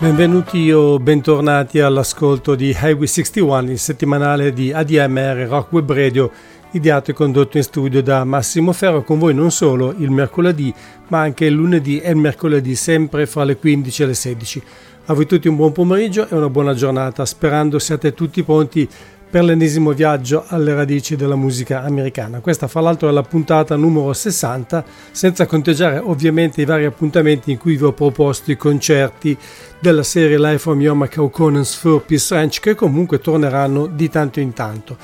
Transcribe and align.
Benvenuti 0.00 0.70
o 0.70 1.00
bentornati 1.00 1.80
all'ascolto 1.80 2.54
di 2.54 2.68
Highway 2.68 3.08
61, 3.08 3.72
il 3.72 3.80
settimanale 3.80 4.52
di 4.52 4.72
ADMR 4.72 5.48
Rock 5.48 5.72
Web 5.72 5.90
Radio, 5.90 6.30
ideato 6.70 7.10
e 7.10 7.14
condotto 7.14 7.56
in 7.56 7.64
studio 7.64 8.00
da 8.00 8.22
Massimo 8.22 8.72
Ferro, 8.72 9.02
con 9.02 9.18
voi 9.18 9.34
non 9.34 9.50
solo 9.50 9.92
il 9.98 10.12
mercoledì, 10.12 10.72
ma 11.08 11.18
anche 11.18 11.46
il 11.46 11.54
lunedì 11.54 11.98
e 11.98 12.10
il 12.10 12.16
mercoledì, 12.16 12.76
sempre 12.76 13.26
fra 13.26 13.42
le 13.42 13.56
15 13.56 14.02
e 14.04 14.06
le 14.06 14.14
16. 14.14 14.62
A 15.06 15.14
voi 15.14 15.26
tutti 15.26 15.48
un 15.48 15.56
buon 15.56 15.72
pomeriggio 15.72 16.28
e 16.28 16.34
una 16.36 16.48
buona 16.48 16.74
giornata, 16.74 17.26
sperando 17.26 17.80
siate 17.80 18.14
tutti 18.14 18.44
pronti 18.44 18.88
per 19.30 19.44
l'ennesimo 19.44 19.92
viaggio 19.92 20.44
alle 20.48 20.74
radici 20.74 21.14
della 21.14 21.36
musica 21.36 21.82
americana. 21.82 22.40
Questa 22.40 22.66
fra 22.66 22.80
l'altro 22.80 23.08
è 23.08 23.12
la 23.12 23.22
puntata 23.22 23.76
numero 23.76 24.12
60, 24.12 24.84
senza 25.10 25.46
conteggiare 25.46 25.98
ovviamente 25.98 26.62
i 26.62 26.64
vari 26.64 26.86
appuntamenti 26.86 27.50
in 27.50 27.58
cui 27.58 27.76
vi 27.76 27.84
ho 27.84 27.92
proposto 27.92 28.50
i 28.50 28.56
concerti 28.56 29.36
della 29.80 30.02
serie 30.02 30.38
Live 30.38 30.58
from 30.58 30.80
Macau 30.80 31.30
Conan's 31.30 31.74
for 31.74 32.02
Peace 32.02 32.34
Ranch 32.34 32.58
che 32.60 32.74
comunque 32.74 33.20
torneranno 33.20 33.86
di 33.86 34.08
tanto 34.08 34.40
in 34.40 34.52
tanto. 34.52 34.96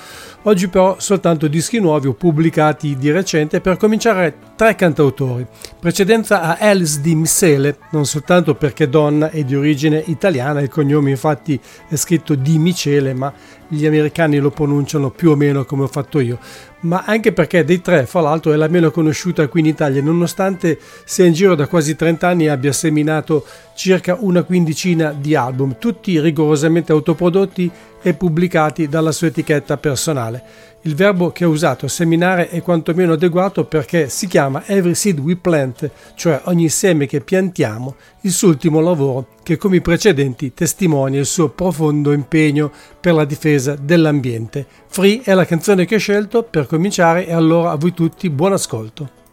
Oggi 0.47 0.69
però 0.69 0.97
soltanto 0.99 1.49
dischi 1.49 1.81
nuovi 1.81 2.07
o 2.07 2.13
pubblicati 2.13 2.97
di 2.99 3.11
recente 3.11 3.63
per 3.63 3.79
cominciare 3.79 4.37
tre 4.57 4.75
cantautori. 4.75 5.47
Precedenza 5.81 6.43
a 6.43 6.59
Alice 6.61 7.01
di 7.01 7.15
Micele, 7.15 7.79
non 7.93 8.05
soltanto 8.05 8.55
perché 8.55 8.91
donna 8.91 9.31
e 9.31 9.43
di 9.43 9.57
origine 9.57 10.03
italiana, 10.05 10.61
il 10.61 10.69
cognome 10.69 11.09
infatti 11.09 11.59
è 11.89 11.97
scritto 11.97 12.35
di 12.35 12.59
Micele, 12.59 13.15
ma 13.15 13.33
gli 13.69 13.87
americani 13.87 14.39
lo 14.39 14.51
pronunciano 14.51 15.09
più 15.09 15.31
o 15.31 15.35
meno 15.35 15.65
come 15.65 15.85
ho 15.85 15.89
fatto 15.89 16.21
io, 16.21 16.39
ma 16.85 17.03
anche 17.07 17.33
perché 17.33 17.65
dei 17.65 17.81
tre, 17.81 18.07
fra 18.07 18.21
l'altro, 18.21 18.53
è 18.53 18.57
la 18.57 18.69
meno 18.69 18.91
conosciuta 18.91 19.49
qui 19.49 19.61
in 19.61 19.67
Italia, 19.67 20.03
nonostante 20.03 20.79
sia 21.05 21.25
in 21.25 21.33
giro 21.33 21.55
da 21.55 21.67
quasi 21.67 21.97
30 21.97 22.29
anni 22.29 22.45
e 22.45 22.49
abbia 22.49 22.73
seminato 22.73 23.45
circa 23.75 24.17
una 24.21 24.43
quindicina 24.43 25.15
di 25.17 25.35
album, 25.35 25.77
tutti 25.79 26.21
rigorosamente 26.21 26.93
autoprodotti 26.93 27.71
e 28.03 28.15
pubblicati 28.15 28.89
dalla 28.89 29.13
sua 29.13 29.29
etichetta 29.29 29.77
personale. 29.79 30.43
Il 30.87 30.95
verbo 30.95 31.31
che 31.31 31.45
ha 31.45 31.49
usato, 31.49 31.89
seminare, 31.89 32.51
è 32.51 32.61
quantomeno 32.61 33.15
adeguato 33.15 33.65
perché 33.65 34.11
si 34.11 34.27
chiama 34.27 34.67
Every 34.67 34.95
Seed 34.95 35.19
We 35.19 35.35
Plant, 35.35 35.91
cioè 36.15 36.43
ogni 36.45 36.69
seme 36.69 37.07
che 37.07 37.23
piantiamo, 37.23 37.95
il 38.21 38.31
suo 38.31 38.49
ultimo 38.49 38.81
lavoro 38.81 39.29
che 39.43 39.57
come 39.57 39.77
i 39.77 39.81
precedenti 39.81 40.53
testimonia 40.53 41.21
il 41.21 41.25
suo 41.25 41.49
profondo 41.49 42.13
impegno 42.13 42.71
per 43.01 43.15
la 43.15 43.25
difesa 43.25 43.77
dell'ambiente. 43.81 44.67
Free 44.89 45.23
è 45.23 45.33
la 45.33 45.47
canzone 45.47 45.87
che 45.87 45.95
ho 45.95 45.99
scelto 45.99 46.43
per 46.43 46.67
cominciare 46.67 47.27
e 47.27 47.33
allora 47.33 47.71
a 47.71 47.77
voi 47.77 47.95
tutti 47.95 48.29
buon 48.29 48.53
ascolto. 48.53 49.24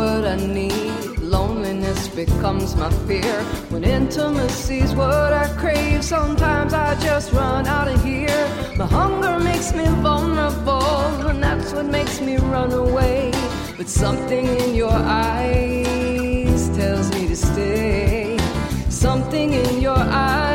What 0.00 0.24
I 0.24 0.36
need. 0.36 1.18
Loneliness 1.36 2.08
becomes 2.08 2.74
my 2.82 2.90
fear. 3.06 3.36
When 3.72 3.82
intimacy's 3.84 4.92
what 4.94 5.32
I 5.44 5.46
crave, 5.62 6.02
sometimes 6.02 6.72
I 6.72 6.88
just 7.08 7.32
run 7.32 7.66
out 7.66 7.88
of 7.94 7.98
here. 8.02 8.42
My 8.80 8.86
hunger 8.98 9.34
makes 9.50 9.68
me 9.78 9.86
vulnerable, 10.06 11.28
and 11.30 11.42
that's 11.46 11.72
what 11.74 11.86
makes 11.98 12.16
me 12.26 12.34
run 12.56 12.72
away. 12.72 13.30
But 13.76 13.88
something 13.88 14.46
in 14.64 14.74
your 14.74 14.98
eyes 15.26 16.62
tells 16.80 17.06
me 17.14 17.22
to 17.32 17.36
stay. 17.36 18.38
Something 18.88 19.48
in 19.64 19.74
your 19.88 20.02
eyes 20.28 20.49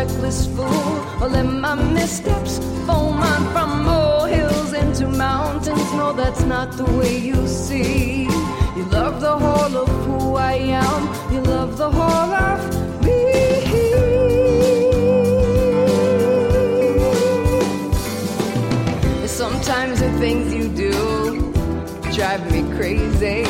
reckless 0.00 0.46
fool 0.46 0.92
or 1.20 1.28
let 1.28 1.44
my 1.44 1.74
missteps 1.74 2.58
foment 2.86 3.44
from 3.52 3.70
molehills 3.84 4.72
into 4.72 5.06
mountains. 5.06 5.88
No, 6.00 6.12
that's 6.20 6.42
not 6.54 6.68
the 6.80 6.88
way 6.98 7.18
you 7.18 7.46
see. 7.46 8.24
You 8.76 8.84
love 8.98 9.20
the 9.20 9.36
whole 9.42 9.74
of 9.84 9.90
who 10.04 10.36
I 10.36 10.54
am, 10.84 11.00
you 11.32 11.40
love 11.42 11.76
the 11.76 11.90
whole 11.98 12.32
of 12.48 12.60
me. 13.04 13.18
Sometimes 19.42 20.00
the 20.00 20.12
things 20.22 20.46
you 20.58 20.66
do 20.84 20.94
drive 22.16 22.42
me 22.54 22.62
crazy. 22.76 23.44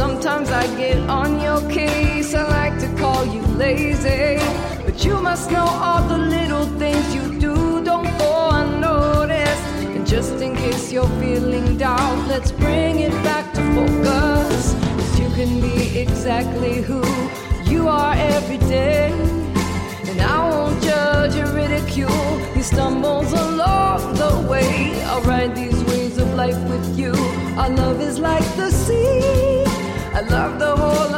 Sometimes 0.00 0.48
I 0.62 0.64
get 0.82 0.98
on 1.20 1.40
your 1.40 1.60
case. 1.68 2.32
I 2.34 2.42
like 2.58 2.69
lazy. 3.60 4.40
But 4.86 5.04
you 5.04 5.20
must 5.20 5.50
know 5.50 5.68
all 5.86 6.02
the 6.08 6.16
little 6.16 6.66
things 6.82 7.04
you 7.14 7.38
do 7.38 7.84
don't 7.84 8.10
go 8.18 8.30
unnoticed. 8.60 9.66
And 9.94 10.06
just 10.06 10.32
in 10.40 10.56
case 10.56 10.90
you're 10.90 11.14
feeling 11.22 11.76
down, 11.76 12.26
let's 12.26 12.52
bring 12.52 13.00
it 13.00 13.14
back 13.28 13.52
to 13.56 13.62
focus. 13.76 14.72
Cause 14.96 15.20
you 15.20 15.28
can 15.38 15.60
be 15.60 15.98
exactly 16.04 16.76
who 16.88 17.02
you 17.72 17.86
are 17.88 18.14
every 18.34 18.60
day. 18.78 19.12
And 20.08 20.18
I 20.22 20.38
won't 20.48 20.82
judge 20.82 21.36
or 21.42 21.52
ridicule 21.52 22.30
these 22.54 22.68
stumbles 22.72 23.30
along 23.44 24.00
the 24.22 24.34
way. 24.50 24.70
I'll 25.10 25.22
ride 25.34 25.54
these 25.54 25.80
waves 25.90 26.16
of 26.16 26.28
life 26.34 26.60
with 26.72 26.86
you. 26.98 27.12
Our 27.60 27.70
love 27.82 28.00
is 28.00 28.18
like 28.18 28.48
the 28.56 28.70
sea. 28.70 29.64
I 30.18 30.22
love 30.36 30.58
the 30.58 30.72
whole 30.80 31.09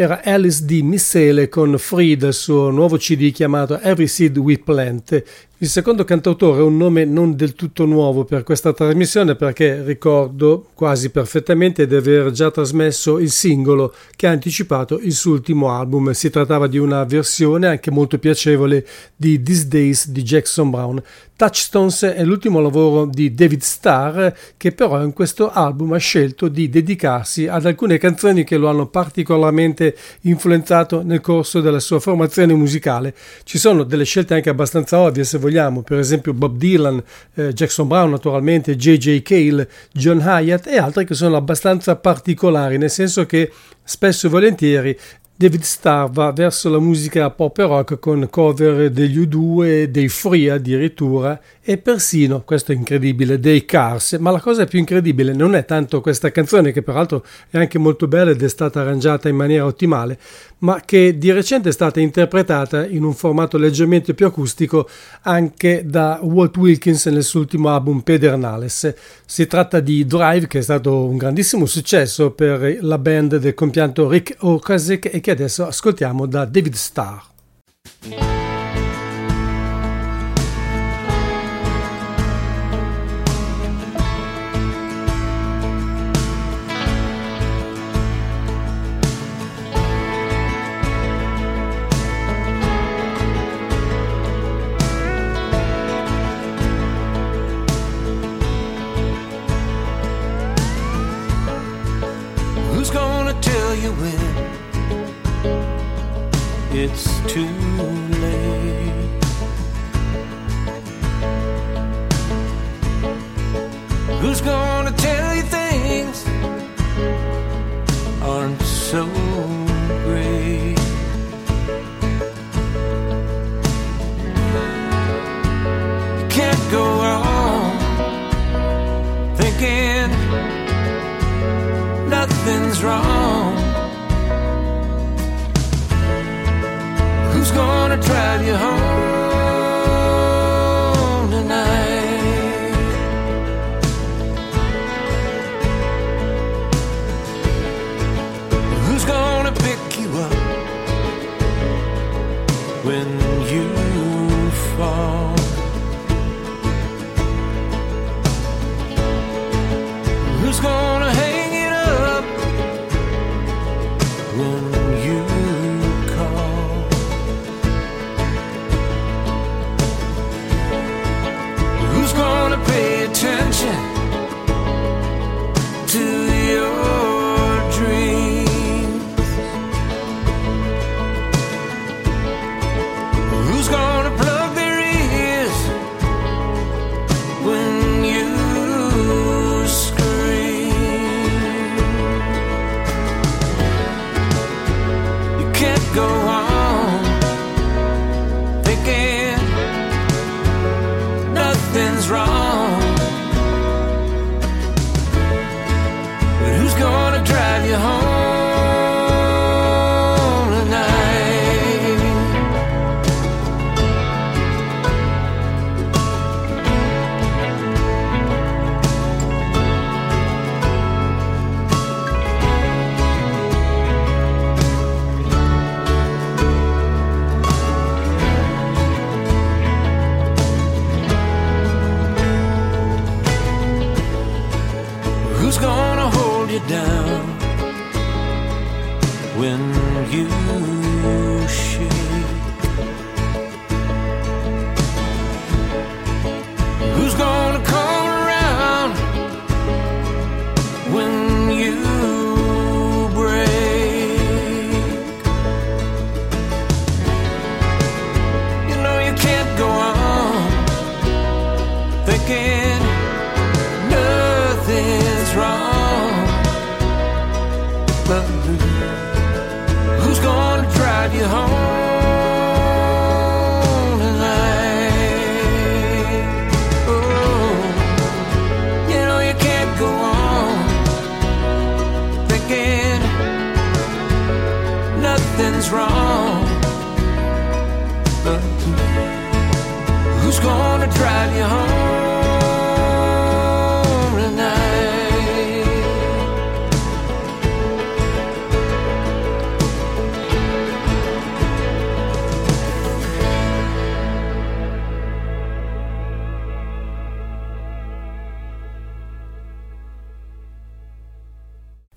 era 0.00 0.22
Alice 0.22 0.64
D. 0.64 0.80
Missele 0.82 1.48
con 1.48 1.76
Free 1.76 2.16
del 2.16 2.32
suo 2.32 2.70
nuovo 2.70 2.96
CD 2.98 3.32
chiamato 3.32 3.80
Every 3.80 4.06
Seed 4.06 4.36
We 4.38 4.56
Plant. 4.56 5.24
Il 5.60 5.68
secondo 5.68 6.04
cantautore 6.04 6.60
è 6.60 6.62
un 6.62 6.76
nome 6.76 7.04
non 7.04 7.34
del 7.34 7.54
tutto 7.54 7.84
nuovo 7.84 8.22
per 8.22 8.44
questa 8.44 8.72
trasmissione 8.72 9.34
perché 9.34 9.82
ricordo 9.82 10.68
quasi 10.72 11.10
perfettamente 11.10 11.88
di 11.88 11.96
aver 11.96 12.30
già 12.30 12.48
trasmesso 12.52 13.18
il 13.18 13.32
singolo 13.32 13.92
che 14.14 14.28
ha 14.28 14.30
anticipato 14.30 15.00
il 15.00 15.12
suo 15.12 15.32
ultimo 15.32 15.72
album. 15.72 16.12
Si 16.12 16.30
trattava 16.30 16.68
di 16.68 16.78
una 16.78 17.02
versione 17.02 17.66
anche 17.66 17.90
molto 17.90 18.20
piacevole 18.20 18.86
di 19.16 19.42
These 19.42 19.66
Days 19.66 20.08
di 20.10 20.22
Jackson 20.22 20.70
Brown. 20.70 21.02
Touchstones 21.34 22.02
è 22.02 22.24
l'ultimo 22.24 22.58
lavoro 22.60 23.06
di 23.06 23.32
David 23.32 23.60
Starr 23.62 24.28
che 24.56 24.72
però 24.72 25.00
in 25.04 25.12
questo 25.12 25.52
album 25.52 25.92
ha 25.92 25.98
scelto 25.98 26.48
di 26.48 26.68
dedicarsi 26.68 27.46
ad 27.46 27.64
alcune 27.64 27.96
canzoni 27.96 28.42
che 28.42 28.56
lo 28.56 28.68
hanno 28.68 28.88
particolarmente 28.88 29.96
influenzato 30.22 31.02
nel 31.04 31.20
corso 31.20 31.60
della 31.60 31.78
sua 31.78 32.00
formazione 32.00 32.54
musicale. 32.54 33.14
Ci 33.44 33.56
sono 33.56 33.84
delle 33.84 34.02
scelte 34.02 34.34
anche 34.34 34.50
abbastanza 34.50 34.98
ovvie 34.98 35.22
se 35.22 35.38
vogliamo, 35.38 35.46
per 35.82 35.98
esempio 35.98 36.32
Bob 36.32 36.56
Dylan, 36.56 37.02
eh, 37.34 37.52
Jackson 37.52 37.88
Brown 37.88 38.10
naturalmente, 38.10 38.76
J.J. 38.76 39.22
Cale, 39.22 39.68
John 39.92 40.20
Hyatt 40.20 40.66
e 40.66 40.78
altre 40.78 41.04
che 41.04 41.14
sono 41.14 41.36
abbastanza 41.36 41.96
particolari, 41.96 42.78
nel 42.78 42.90
senso 42.90 43.26
che 43.26 43.50
spesso 43.82 44.26
e 44.26 44.30
volentieri 44.30 44.98
David 45.40 45.62
Starr 45.62 46.10
va 46.10 46.32
verso 46.32 46.68
la 46.68 46.80
musica 46.80 47.30
pop 47.30 47.56
e 47.58 47.62
rock 47.62 48.00
con 48.00 48.26
cover 48.28 48.90
degli 48.90 49.20
U2, 49.20 49.84
dei 49.84 50.08
Free 50.08 50.50
addirittura 50.50 51.40
e 51.62 51.78
persino, 51.78 52.42
questo 52.42 52.72
è 52.72 52.74
incredibile, 52.74 53.38
dei 53.38 53.64
Cars, 53.64 54.14
ma 54.14 54.32
la 54.32 54.40
cosa 54.40 54.64
più 54.64 54.80
incredibile 54.80 55.32
non 55.32 55.54
è 55.54 55.64
tanto 55.64 56.00
questa 56.00 56.32
canzone 56.32 56.72
che 56.72 56.82
peraltro 56.82 57.24
è 57.50 57.58
anche 57.58 57.78
molto 57.78 58.08
bella 58.08 58.32
ed 58.32 58.42
è 58.42 58.48
stata 58.48 58.80
arrangiata 58.80 59.28
in 59.28 59.36
maniera 59.36 59.64
ottimale, 59.64 60.18
ma 60.60 60.80
che 60.84 61.18
di 61.18 61.30
recente 61.30 61.68
è 61.68 61.72
stata 61.72 62.00
interpretata 62.00 62.84
in 62.84 63.04
un 63.04 63.14
formato 63.14 63.58
leggermente 63.58 64.14
più 64.14 64.26
acustico 64.26 64.88
anche 65.22 65.84
da 65.86 66.18
Walt 66.22 66.56
Wilkins 66.56 67.06
nel 67.06 67.22
suo 67.22 67.40
ultimo 67.40 67.68
album 67.68 68.00
Pedernales. 68.00 68.92
Si 69.24 69.46
tratta 69.46 69.78
di 69.78 70.04
Drive 70.04 70.48
che 70.48 70.58
è 70.58 70.62
stato 70.62 71.04
un 71.04 71.16
grandissimo 71.16 71.66
successo 71.66 72.32
per 72.32 72.78
la 72.80 72.98
band 72.98 73.36
del 73.36 73.54
compianto 73.54 74.08
Rick 74.08 74.36
Ocasek 74.38 75.10
e 75.12 75.20
che 75.20 75.27
adesso 75.30 75.66
ascoltiamo 75.66 76.26
da 76.26 76.44
David 76.44 76.74
Starr. 76.74 78.47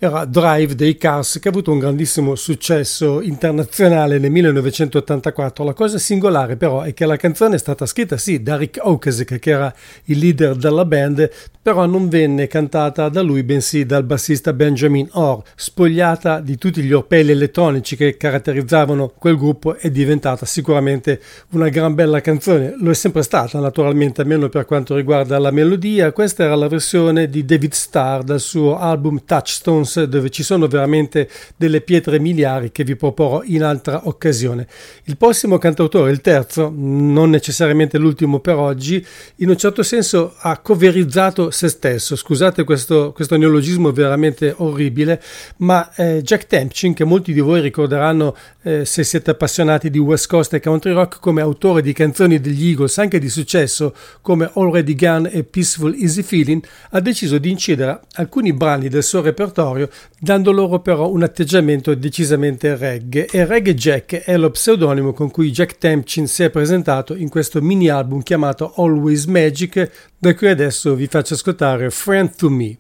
Era 0.04 0.26
Drive 0.26 0.74
dei 0.74 0.98
Cars 0.98 1.38
che 1.40 1.48
ha 1.48 1.52
avuto 1.52 1.72
un 1.72 1.78
grandissimo 1.78 2.34
successo 2.34 3.22
internazionale 3.22 4.18
nel 4.18 4.32
1984. 4.32 5.64
La 5.64 5.74
cosa 5.74 6.00
singolare 6.00 6.56
però 6.56 6.82
è 6.82 6.92
che 6.96 7.06
la 7.06 7.18
canzone 7.18 7.54
è 7.54 7.60
stata 7.60 7.86
scritta 7.86 8.18
sì 8.18 8.42
da 8.42 8.58
Rick 8.58 8.80
Ocasek 8.82 9.38
che 9.38 9.52
era 9.52 9.72
il 10.06 10.18
leader 10.18 10.56
della 10.56 10.86
band, 10.86 11.30
però 11.62 11.86
non 11.86 12.10
venne 12.10 12.48
cantata 12.48 13.10
da 13.10 13.22
lui 13.22 13.44
bensì 13.44 13.86
dal 13.86 14.04
bassista 14.04 14.54
Benjamin 14.54 15.08
Orr. 15.12 15.44
Spogliata 15.56 16.40
di 16.40 16.58
tutti 16.58 16.82
gli 16.82 16.94
orpelli 16.94 17.30
elettronici 17.30 17.96
che 17.96 18.18
caratterizzavano 18.18 19.14
quel 19.16 19.38
gruppo 19.38 19.76
è 19.76 19.92
diventata 19.92 20.48
sicuramente 20.48 21.22
una 21.52 21.70
gran 21.70 21.94
bella 21.94 22.22
canzone. 22.22 22.74
Lo 22.80 22.90
è 22.90 22.96
sempre 22.96 23.22
stata 23.22 23.60
naturalmente, 23.60 24.22
almeno 24.22 24.50
per 24.50 24.66
quanto 24.66 24.96
riguarda 24.96 25.38
la 25.38 25.52
melodia. 25.52 26.12
Questa 26.12 26.44
era 26.44 26.56
la 26.56 26.68
versione 26.68 27.30
di 27.30 27.46
David 27.46 27.74
Starr 27.74 28.24
dal 28.24 28.40
suo 28.40 28.80
album 28.80 29.22
Touchstones 29.24 29.90
Jones 29.92 30.04
dove 30.04 30.30
ci 30.30 30.44
sono 30.44 30.68
veramente 30.68 31.30
delle 31.56 31.82
pietre 31.82 32.20
miliari 32.20 32.72
che 32.72 32.84
vi 32.84 32.96
proporrò 32.96 33.42
in 33.44 33.64
altra 33.64 34.08
occasione. 34.08 34.68
Il 35.06 35.18
prossimo 35.18 35.58
cantautore, 35.58 36.12
il 36.12 36.22
terzo, 36.22 36.72
non 36.74 37.30
necessariamente 37.30 37.98
l'ultimo 37.98 38.40
per 38.40 38.56
oggi, 38.56 39.06
in 39.38 39.50
un 39.50 39.58
certo 39.58 39.84
senso 39.84 40.36
ha 40.40 40.58
coverizzato 40.60 41.52
se 41.52 41.68
stesso. 41.68 42.16
Scusate 42.16 42.64
questo, 42.64 43.12
questo 43.14 43.38
neologismo 43.38 43.92
veramente 43.92 44.54
orribile, 44.58 45.22
ma 45.58 45.94
eh, 45.96 46.22
Jack 46.22 46.48
Tempchin, 46.48 46.94
che 46.94 47.04
molti 47.04 47.34
di 47.34 47.40
voi 47.40 47.62
ricorderanno 47.62 48.36
eh, 48.64 48.86
se 48.86 49.04
siete 49.04 49.32
appassionati 49.32 49.90
di 49.90 49.98
West 49.98 50.28
Coast 50.28 50.54
e 50.54 50.60
country 50.60 50.94
rock 50.94 51.20
come 51.20 51.42
autore 51.42 51.82
di 51.82 51.94
canzoni 51.94 52.40
degli 52.40 52.68
Eagles 52.70 52.98
anche 52.98 53.20
di 53.20 53.30
successo 53.30 53.96
come 54.22 54.50
Already 54.54 54.96
Gone 54.96 55.32
e 55.32 55.44
Peaceful 55.44 55.96
Easy 56.00 56.22
Feeling, 56.22 56.64
ha 56.92 57.00
deciso 57.00 57.38
di 57.38 57.50
incidere 57.50 58.02
alcuni 58.14 58.54
brani 58.54 58.88
del 58.88 59.04
suo 59.04 59.22
repertorio 59.22 59.81
territorio, 59.82 59.90
dando 60.20 60.52
loro 60.52 60.80
però 60.80 61.10
un 61.10 61.24
atteggiamento 61.24 61.96
decisamente 61.96 62.76
reggae 62.76 63.26
e 63.26 63.46
Reggae 63.46 63.74
Jack 63.74 64.24
è 64.24 64.38
lo 64.38 64.52
pseudonimo 64.52 65.14
con 65.14 65.32
cui 65.32 65.52
Jack 65.52 65.78
Tempchin 65.78 66.28
si 66.28 66.44
è 66.44 66.50
presentato 66.50 67.16
in 67.16 67.30
questo 67.30 67.62
mini 67.62 67.90
album 67.90 68.22
chiamato 68.22 68.74
Always 68.76 69.26
Magic, 69.26 69.90
da 70.18 70.36
cui 70.36 70.50
adesso 70.50 70.96
vi 70.96 71.08
faccio 71.08 71.34
ascoltare 71.34 71.90
Friend 71.90 72.36
to 72.36 72.50
Me. 72.50 72.78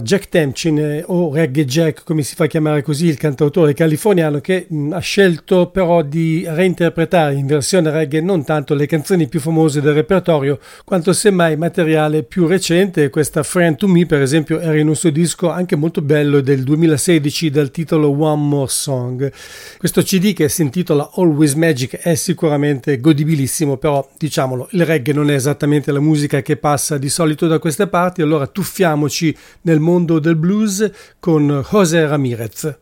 Jack 0.00 0.28
Temchin 0.28 1.02
o 1.06 1.32
Reggae 1.32 1.64
Jack 1.64 2.04
come 2.04 2.22
si 2.22 2.34
fa 2.34 2.44
a 2.44 2.46
chiamare 2.46 2.82
così 2.82 3.06
il 3.06 3.16
cantautore 3.16 3.74
californiano 3.74 4.40
che 4.40 4.66
mh, 4.68 4.92
ha 4.92 4.98
scelto 5.00 5.70
però 5.70 6.02
di 6.02 6.44
reinterpretare 6.46 7.34
in 7.34 7.46
versione 7.46 7.90
reggae 7.90 8.20
non 8.20 8.44
tanto 8.44 8.74
le 8.74 8.86
canzoni 8.86 9.28
più 9.28 9.40
famose 9.40 9.80
del 9.80 9.94
repertorio 9.94 10.58
quanto 10.84 11.12
semmai 11.12 11.56
materiale 11.56 12.22
più 12.22 12.46
recente 12.46 13.10
questa 13.10 13.42
Friend 13.42 13.76
to 13.76 13.88
Me 13.88 14.06
per 14.06 14.22
esempio 14.22 14.60
era 14.60 14.78
in 14.78 14.88
un 14.88 14.96
suo 14.96 15.10
disco 15.10 15.50
anche 15.50 15.76
molto 15.76 16.00
bello 16.00 16.40
del 16.40 16.62
2016 16.62 17.50
dal 17.50 17.70
titolo 17.70 18.10
One 18.10 18.42
More 18.42 18.70
Song. 18.70 19.30
Questo 19.76 20.02
cd 20.02 20.32
che 20.32 20.48
si 20.48 20.62
intitola 20.62 21.10
Always 21.14 21.54
Magic 21.54 21.96
è 21.96 22.14
sicuramente 22.14 23.00
godibilissimo 23.00 23.76
però 23.76 24.08
diciamolo 24.16 24.68
il 24.72 24.86
reggae 24.86 25.12
non 25.12 25.30
è 25.30 25.34
esattamente 25.34 25.92
la 25.92 26.00
musica 26.00 26.40
che 26.42 26.56
passa 26.56 26.98
di 26.98 27.08
solito 27.08 27.46
da 27.46 27.58
queste 27.58 27.86
parti 27.88 28.22
allora 28.22 28.46
tuffiamoci 28.46 29.36
nel 29.62 29.80
mondo 29.80 29.87
del 30.20 30.34
blues 30.34 30.92
con 31.18 31.62
José 31.62 32.06
Ramirez. 32.06 32.78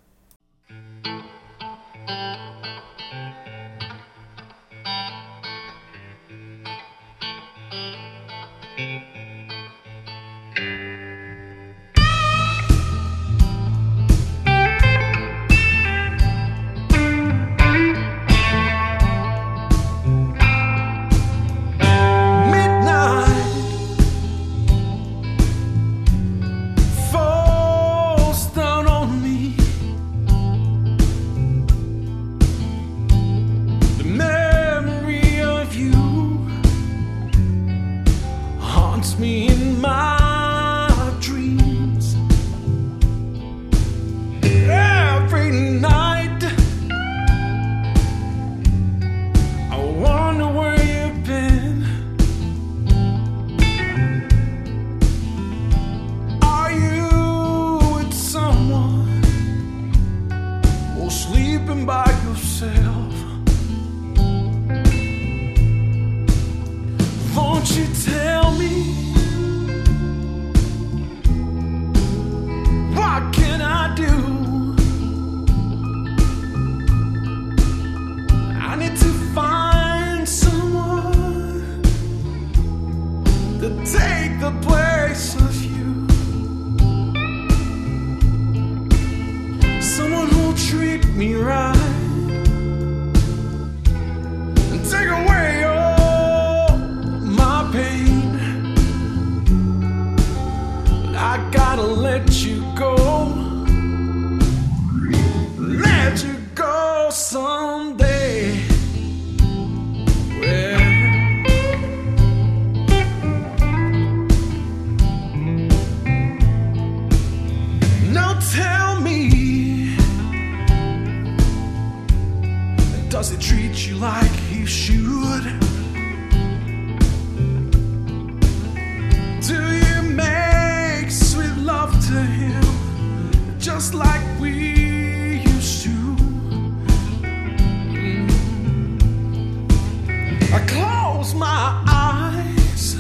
I 140.52 140.64
close 140.66 141.34
my 141.34 141.82
eyes 141.88 142.94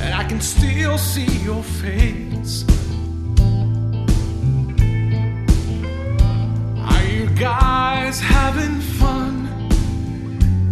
and 0.00 0.14
I 0.14 0.24
can 0.24 0.40
still 0.40 0.96
see 0.98 1.26
your 1.42 1.62
face. 1.62 2.64
Are 6.78 7.04
you 7.04 7.26
guys 7.30 8.20
having 8.20 8.80
fun? 8.80 9.48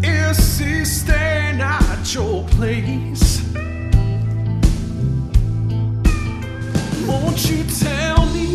Is 0.04 0.58
he 0.58 0.84
staying 0.84 1.60
at 1.60 2.14
your 2.14 2.44
place? 2.44 3.42
Won't 7.06 7.50
you 7.50 7.64
tell 7.64 8.26
me? 8.26 8.51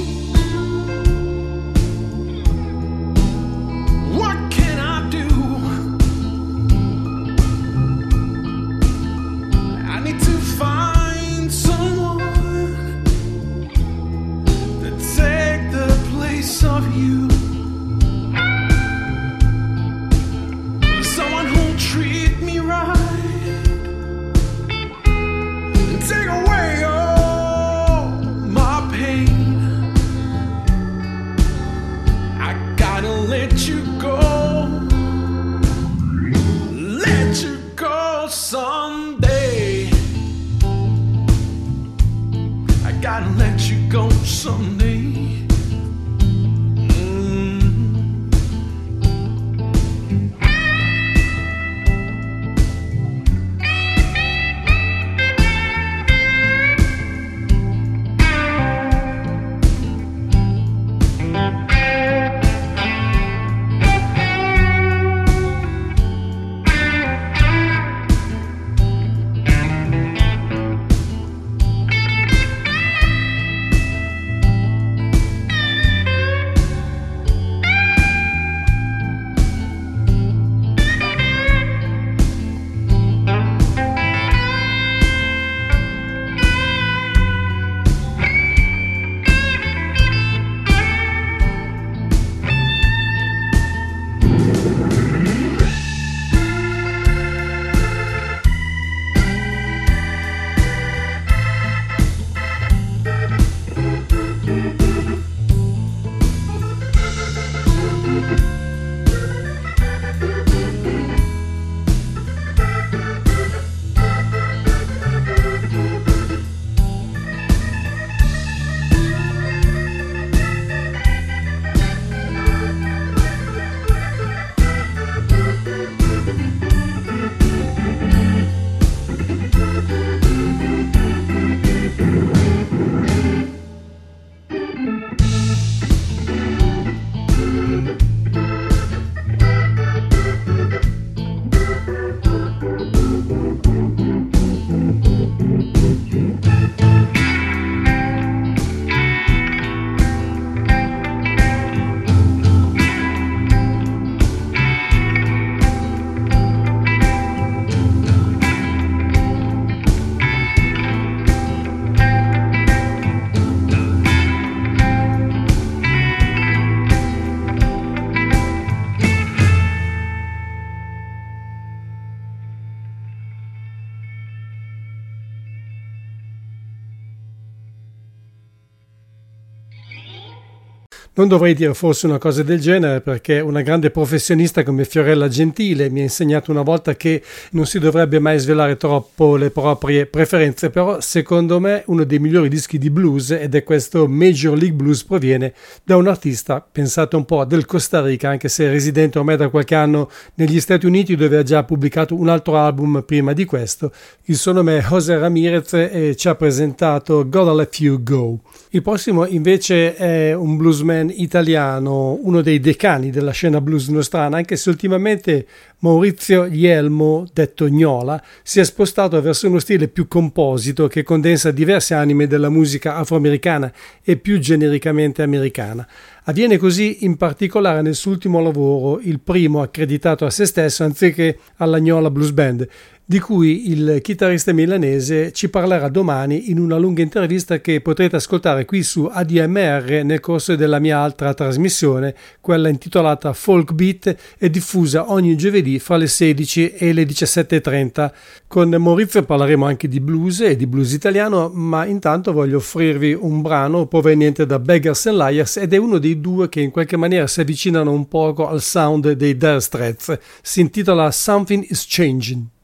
Non 181.18 181.28
dovrei 181.28 181.56
dire 181.56 181.74
forse 181.74 182.06
una 182.06 182.20
cosa 182.20 182.44
del 182.44 182.60
genere 182.60 183.02
perché 183.02 183.40
una 183.40 183.64
grande 183.64 183.90
professionista 183.90 184.62
come 184.62 184.86
Fiorella 184.86 185.28
Gentile 185.28 185.90
mi 185.90 186.02
ha 186.02 186.04
insegnato 186.04 186.52
una 186.52 186.62
volta 186.62 186.96
che 186.96 187.24
non 187.54 187.66
si 187.66 187.80
dovrebbe 187.80 188.20
mai 188.20 188.38
svelare 188.38 188.78
troppo 188.78 189.36
le 189.36 189.50
proprie 189.50 190.06
preferenze, 190.06 190.70
però 190.70 191.02
secondo 191.02 191.60
me 191.60 191.82
uno 191.88 192.04
dei 192.04 192.20
migliori 192.20 192.50
dischi 192.50 192.78
di 192.78 192.92
blues 192.92 193.32
ed 193.32 193.56
è 193.56 193.64
questo 193.64 194.08
Major 194.08 194.56
League 194.56 194.76
Blues 194.76 195.04
proviene 195.06 195.56
da 195.84 195.96
un 195.96 196.08
artista, 196.08 196.64
pensate 196.72 197.16
un 197.16 197.26
po', 197.26 197.46
del 197.46 197.66
Costa 197.66 198.00
Rica, 198.04 198.30
anche 198.30 198.48
se 198.48 198.70
residente 198.70 199.18
ormai 199.18 199.38
da 199.38 199.50
qualche 199.50 199.74
anno 199.74 200.12
negli 200.36 200.60
Stati 200.60 200.86
Uniti 200.86 201.16
dove 201.16 201.38
ha 201.38 201.44
già 201.44 201.64
pubblicato 201.64 202.14
un 202.14 202.30
altro 202.30 202.58
album 202.58 203.02
prima 203.04 203.34
di 203.34 203.44
questo. 203.46 203.92
Il 204.26 204.36
suo 204.36 204.52
nome 204.52 204.78
è 204.78 204.84
José 204.84 205.18
Ramirez 205.18 205.74
e 205.74 206.16
ci 206.16 206.28
ha 206.28 206.36
presentato 206.36 207.28
Gotta 207.28 207.56
Let 207.56 207.80
You 207.80 208.04
Go. 208.04 208.38
Il 208.70 208.84
prossimo 208.84 209.26
invece 209.26 209.96
è 209.96 210.36
un 210.36 210.58
bluesman 210.58 211.06
italiano, 211.10 212.20
uno 212.22 212.42
dei 212.42 212.60
decani 212.60 213.10
della 213.10 213.32
scena 213.32 213.62
blues 213.62 213.88
nostrana, 213.88 214.38
anche 214.38 214.56
se 214.56 214.70
ultimamente 214.70 215.46
Maurizio 215.80 216.46
Ielmo, 216.46 217.26
detto 217.32 217.68
Gnola, 217.68 218.22
si 218.42 218.60
è 218.60 218.64
spostato 218.64 219.22
verso 219.22 219.48
uno 219.48 219.60
stile 219.60 219.88
più 219.88 220.08
composito 220.08 220.88
che 220.88 221.04
condensa 221.04 221.52
diverse 221.52 221.94
anime 221.94 222.28
della 222.28 222.50
musica 222.50 222.96
afroamericana 222.96 223.72
e 224.04 224.18
più 224.18 224.40
genericamente 224.40 225.22
americana. 225.22 225.88
Avviene 226.24 226.58
così 226.58 227.06
in 227.06 227.16
particolare 227.16 227.82
nel 227.82 227.96
suo 227.96 228.12
ultimo 228.12 228.42
lavoro, 228.42 229.00
il 229.02 229.20
primo 229.20 229.62
accreditato 229.62 230.26
a 230.26 230.30
se 230.30 230.46
stesso 230.46 230.84
anziché 230.84 231.38
alla 231.58 231.80
Gnola 231.80 232.12
Blues 232.12 232.32
Band, 232.32 232.68
di 233.10 233.20
cui 233.22 233.72
il 233.72 234.00
chitarrista 234.02 234.52
milanese 234.52 235.32
ci 235.32 235.48
parlerà 235.48 235.88
domani 235.88 236.52
in 236.52 236.60
una 236.60 236.76
lunga 236.76 237.02
intervista 237.02 237.62
che 237.62 237.80
potrete 237.80 238.18
ascoltare 238.18 238.66
qui 238.66 238.84
su 238.84 239.08
ADMR 239.10 240.02
nel 240.04 240.20
corso 240.20 240.58
della 240.58 240.80
mia 240.80 241.00
altra 241.00 241.34
trasmissione, 241.34 242.14
quella 242.42 242.68
intitolata 242.68 243.32
Folk 243.32 243.72
Beat 243.72 244.14
e 244.38 244.50
diffusa 244.50 245.10
ogni 245.10 245.38
giovedì 245.38 245.80
fra 245.80 245.96
le 245.96 246.08
16 246.08 246.74
e 246.74 246.92
le 246.92 247.04
17.30. 247.04 248.12
Con 248.46 248.72
Maurizio 248.72 249.24
parleremo 249.24 249.66
anche 249.66 249.88
di 249.88 250.02
blues 250.02 250.42
e 250.42 250.58
di 250.58 250.68
blues 250.68 250.92
italiano, 250.92 251.50
ma 251.54 251.86
intanto 251.86 252.34
voglio 252.34 252.58
offrirvi 252.58 253.14
un 253.14 253.42
brano 253.42 253.86
proveniente 253.86 254.46
da 254.46 254.60
Beggars 254.60 255.06
and 255.06 255.18
Liars 255.18 255.56
ed 255.56 255.74
è 255.74 255.78
uno 255.78 255.98
dei 255.98 256.20
due 256.20 256.50
che 256.50 256.60
in 256.60 256.72
qualche 256.72 256.98
maniera 256.98 257.26
si 257.28 257.40
avvicinano 257.40 257.90
un 257.90 258.10
poco 258.10 258.50
al 258.50 258.62
sound 258.62 259.10
dei 259.14 259.38
Dire 259.38 259.62
Straits. 259.62 260.20
Si 260.42 260.60
intitola 260.60 261.10
Something 261.10 261.66
is 261.70 261.86
Changing. 261.88 262.56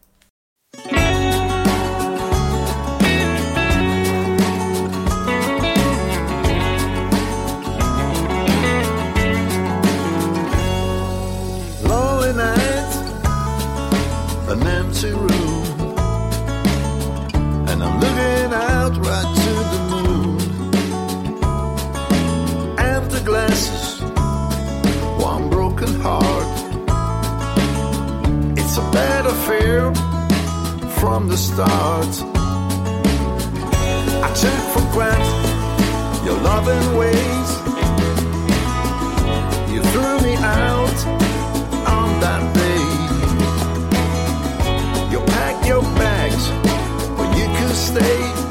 From 31.23 31.29
the 31.29 31.37
start. 31.37 32.13
I 34.23 34.29
took 34.41 34.59
for 34.73 34.83
granted 34.91 36.25
your 36.25 36.37
loving 36.41 36.97
ways. 36.97 37.49
You 39.71 39.81
threw 39.91 40.15
me 40.27 40.35
out 40.35 40.99
on 41.87 42.19
that 42.19 42.43
day. 42.61 42.85
You 45.11 45.19
packed 45.27 45.65
your 45.65 45.83
bags, 46.01 46.49
but 47.17 47.29
you 47.37 47.45
could 47.57 47.75
stay. 47.75 48.42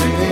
to 0.00 0.29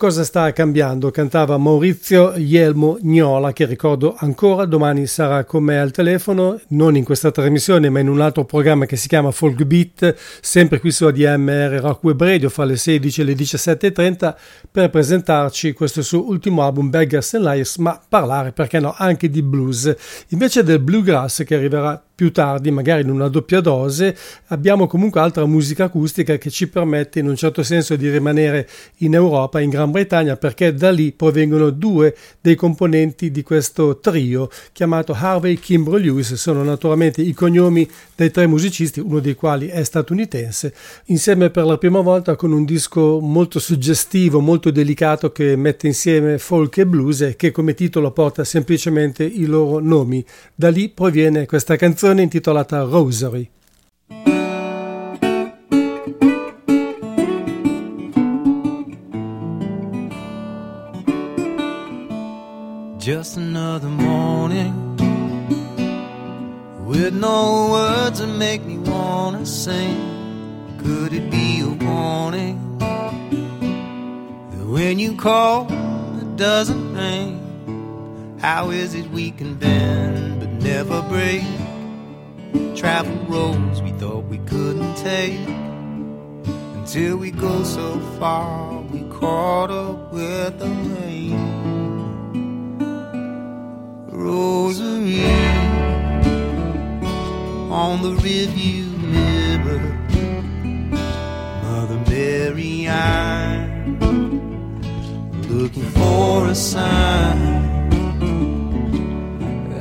Qualcosa 0.00 0.24
sta 0.24 0.50
cambiando, 0.54 1.10
cantava 1.10 1.58
Maurizio 1.58 2.32
Ielmo 2.34 2.96
Gnola, 3.02 3.52
che 3.52 3.66
ricordo 3.66 4.14
ancora, 4.16 4.64
domani 4.64 5.06
sarà 5.06 5.44
con 5.44 5.62
me 5.62 5.78
al 5.78 5.90
telefono, 5.90 6.58
non 6.68 6.96
in 6.96 7.04
questa 7.04 7.30
trasmissione, 7.30 7.90
ma 7.90 7.98
in 7.98 8.08
un 8.08 8.22
altro 8.22 8.46
programma 8.46 8.86
che 8.86 8.96
si 8.96 9.08
chiama 9.08 9.30
Folk 9.30 9.62
Beat, 9.64 10.16
sempre 10.40 10.80
qui 10.80 10.90
su 10.90 11.04
ADMR 11.04 11.80
Rock 11.82 12.02
Web 12.02 12.18
Radio, 12.18 12.48
fra 12.48 12.64
le 12.64 12.78
16 12.78 13.20
e 13.20 13.24
le 13.24 13.34
17.30, 13.34 14.34
per 14.70 14.88
presentarci 14.88 15.74
questo 15.74 16.00
suo 16.00 16.26
ultimo 16.26 16.62
album, 16.62 16.88
Beggars 16.88 17.34
and 17.34 17.44
Liars, 17.44 17.76
ma 17.76 18.00
parlare, 18.08 18.52
perché 18.52 18.80
no, 18.80 18.94
anche 18.96 19.28
di 19.28 19.42
blues. 19.42 19.94
Invece 20.28 20.62
del 20.62 20.78
bluegrass 20.78 21.44
che 21.44 21.56
arriverà 21.56 22.02
più 22.20 22.32
tardi, 22.32 22.70
magari 22.70 23.00
in 23.00 23.08
una 23.08 23.28
doppia 23.28 23.60
dose, 23.60 24.14
abbiamo 24.48 24.86
comunque 24.86 25.20
altra 25.20 25.46
musica 25.46 25.84
acustica 25.84 26.36
che 26.36 26.50
ci 26.50 26.68
permette 26.68 27.18
in 27.18 27.26
un 27.26 27.34
certo 27.34 27.62
senso 27.62 27.96
di 27.96 28.10
rimanere 28.10 28.68
in 28.98 29.14
Europa, 29.14 29.58
in 29.58 29.70
Gran 29.70 29.90
Bretagna, 29.90 30.36
perché 30.36 30.74
da 30.74 30.90
lì 30.90 31.12
provengono 31.12 31.70
due 31.70 32.14
dei 32.38 32.56
componenti 32.56 33.30
di 33.30 33.42
questo 33.42 34.00
trio 34.00 34.50
chiamato 34.72 35.16
Harvey 35.18 35.54
Kimbrough 35.54 35.98
Lewis, 35.98 36.34
sono 36.34 36.62
naturalmente 36.62 37.22
i 37.22 37.32
cognomi 37.32 37.88
dei 38.14 38.30
tre 38.30 38.46
musicisti, 38.46 39.00
uno 39.00 39.20
dei 39.20 39.34
quali 39.34 39.68
è 39.68 39.82
statunitense, 39.82 40.74
insieme 41.06 41.48
per 41.48 41.64
la 41.64 41.78
prima 41.78 42.00
volta 42.00 42.36
con 42.36 42.52
un 42.52 42.66
disco 42.66 43.18
molto 43.18 43.58
suggestivo, 43.58 44.40
molto 44.40 44.70
delicato 44.70 45.32
che 45.32 45.56
mette 45.56 45.86
insieme 45.86 46.36
folk 46.36 46.76
e 46.76 46.84
blues 46.84 47.22
e 47.22 47.36
che 47.36 47.50
come 47.50 47.72
titolo 47.72 48.10
porta 48.10 48.44
semplicemente 48.44 49.24
i 49.24 49.46
loro 49.46 49.78
nomi. 49.78 50.22
Da 50.54 50.68
lì 50.68 50.90
proviene 50.90 51.46
questa 51.46 51.76
canzone 51.76 52.08
canzone 52.10 52.22
intitolata 52.22 52.84
Rosary. 52.84 53.50
Just 62.98 63.36
another 63.36 63.88
morning 63.88 64.96
with 66.84 67.14
no 67.14 67.70
words 67.70 68.20
to 68.20 68.26
make 68.26 68.62
me 68.64 68.78
wanna 68.78 69.46
sing. 69.46 69.96
Could 70.78 71.12
it 71.12 71.30
be 71.30 71.60
a 71.60 71.68
warning 71.68 72.78
that 72.78 74.66
when 74.66 74.98
you 74.98 75.16
call 75.16 75.66
it 76.20 76.36
doesn't 76.36 76.94
ring? 76.94 77.38
How 78.40 78.70
is 78.70 78.94
it 78.94 79.10
we 79.10 79.30
can 79.30 79.54
bend 79.54 80.40
but 80.40 80.50
never 80.62 81.02
break? 81.02 81.44
Travel 82.74 83.14
roads 83.28 83.82
we 83.82 83.92
thought 83.92 84.24
we 84.24 84.38
couldn't 84.38 84.94
take. 84.96 85.38
Until 86.74 87.18
we 87.18 87.30
go 87.30 87.62
so 87.62 87.98
far, 88.18 88.80
we 88.92 89.00
caught 89.10 89.70
up 89.70 90.12
with 90.12 90.58
the 90.58 90.68
rain. 90.68 91.38
Rosary 94.10 95.24
on 97.70 98.02
the 98.02 98.14
review 98.14 98.86
mirror, 99.14 99.98
Mother 101.62 102.00
Mary, 102.10 102.88
I'm 102.88 103.98
looking 105.48 105.88
for 105.90 106.48
a 106.48 106.54
sign. 106.54 107.60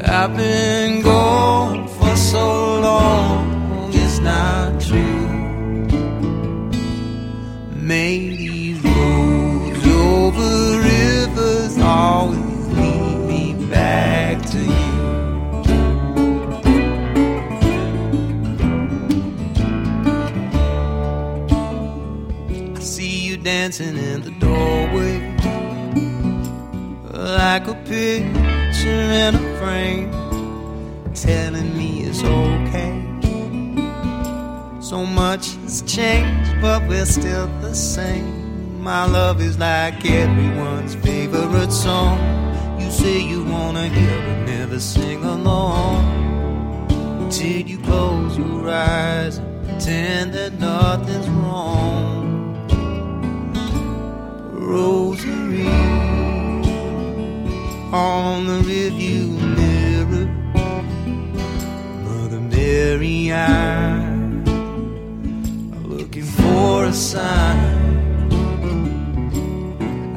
I've 0.05 0.35
been 0.35 1.01
for 1.03 1.98
so 2.19 2.79
long, 2.81 3.89
it's 3.93 4.19
not 4.19 4.81
true. 4.81 5.27
May 7.73 8.29
these 8.29 8.79
roads 8.83 9.87
over 9.87 10.79
rivers 10.79 11.77
always 11.79 12.67
lead 12.77 13.17
me 13.27 13.53
back 13.71 14.41
to 14.51 14.59
you. 14.59 14.99
I 22.75 22.79
see 22.79 23.27
you 23.27 23.37
dancing 23.37 23.97
in 23.97 24.21
the 24.23 24.31
doorway 24.31 25.19
like 27.13 27.67
a 27.67 27.75
picture 27.85 28.89
in 28.89 29.35
a 29.35 29.57
frame 29.59 30.18
telling 31.21 31.77
me 31.77 32.03
it's 32.03 32.23
okay. 32.23 32.95
So 34.79 35.05
much 35.05 35.55
has 35.63 35.81
changed, 35.81 36.61
but 36.61 36.87
we're 36.87 37.05
still 37.05 37.47
the 37.59 37.75
same. 37.75 38.81
My 38.81 39.05
love 39.05 39.41
is 39.41 39.59
like 39.59 40.05
everyone's 40.05 40.95
favorite 40.95 41.71
song. 41.71 42.17
You 42.79 42.89
say 42.89 43.19
you 43.19 43.43
wanna 43.43 43.89
hear 43.89 44.17
but 44.25 44.39
never 44.47 44.79
sing 44.79 45.23
along. 45.23 46.87
Till 47.29 47.67
you 47.67 47.79
close 47.79 48.37
your 48.37 48.69
eyes 48.69 49.37
and 49.39 49.67
pretend 49.67 50.33
that 50.33 50.53
nothing's 50.59 51.29
wrong. 51.29 52.65
Rosary 54.53 55.67
on 57.91 58.45
the 58.45 58.59
review 58.65 59.48
Mary, 62.71 63.33
I'm 63.33 64.45
looking 65.89 66.29
for 66.39 66.85
a 66.85 66.93
sign. 66.93 68.29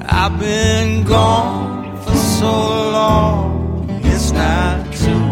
I've 0.06 0.38
been 0.38 1.04
gone 1.04 1.96
for 2.04 2.14
so 2.40 2.52
long, 2.98 3.88
it's 4.04 4.32
not 4.32 4.76
true. 5.00 5.30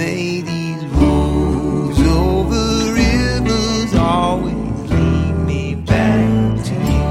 May 0.00 0.40
these 0.40 0.84
roads 0.96 2.00
over 2.24 2.64
rivers 3.02 3.94
always 3.94 4.90
lead 4.90 5.34
me 5.50 5.76
back 5.76 6.64
to 6.68 6.74
you. 6.94 7.08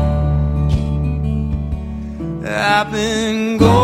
I've 2.45 2.91
been 2.91 3.57
gone 3.57 3.76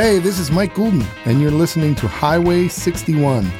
Hey, 0.00 0.20
this 0.20 0.38
is 0.38 0.52
Mike 0.52 0.76
Goulden, 0.76 1.04
and 1.24 1.40
you're 1.40 1.50
listening 1.50 1.96
to 1.96 2.06
Highway 2.06 2.68
61 2.68 3.50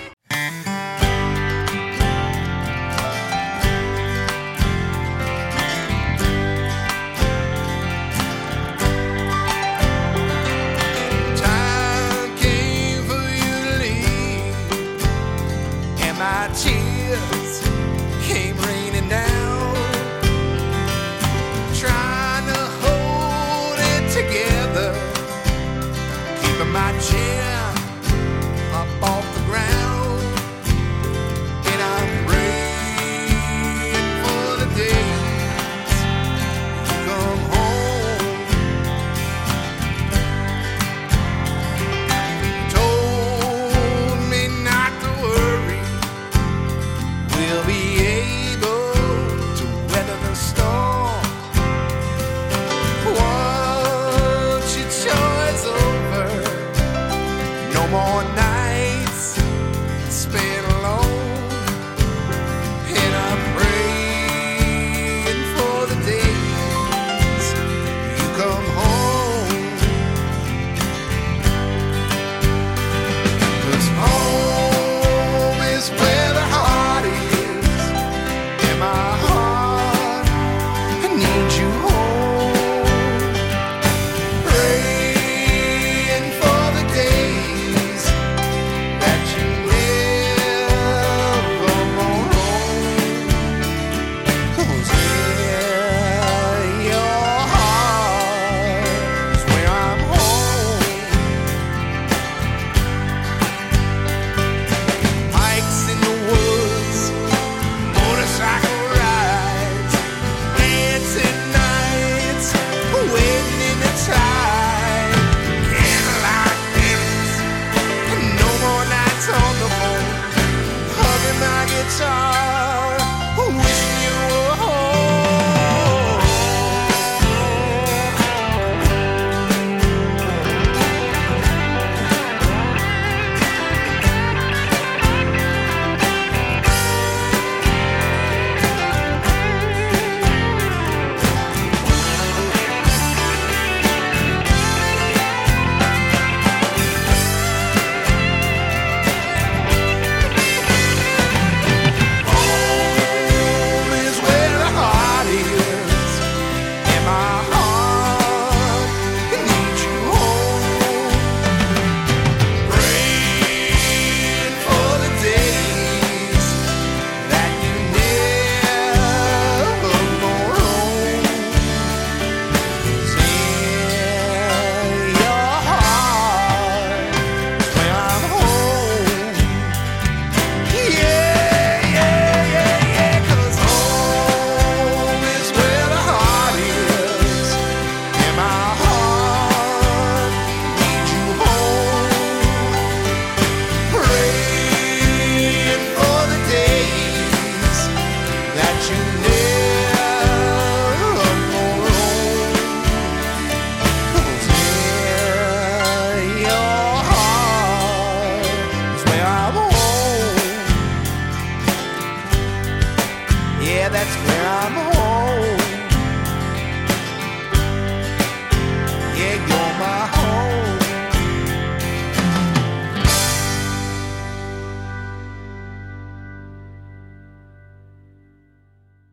my. 26.93 27.48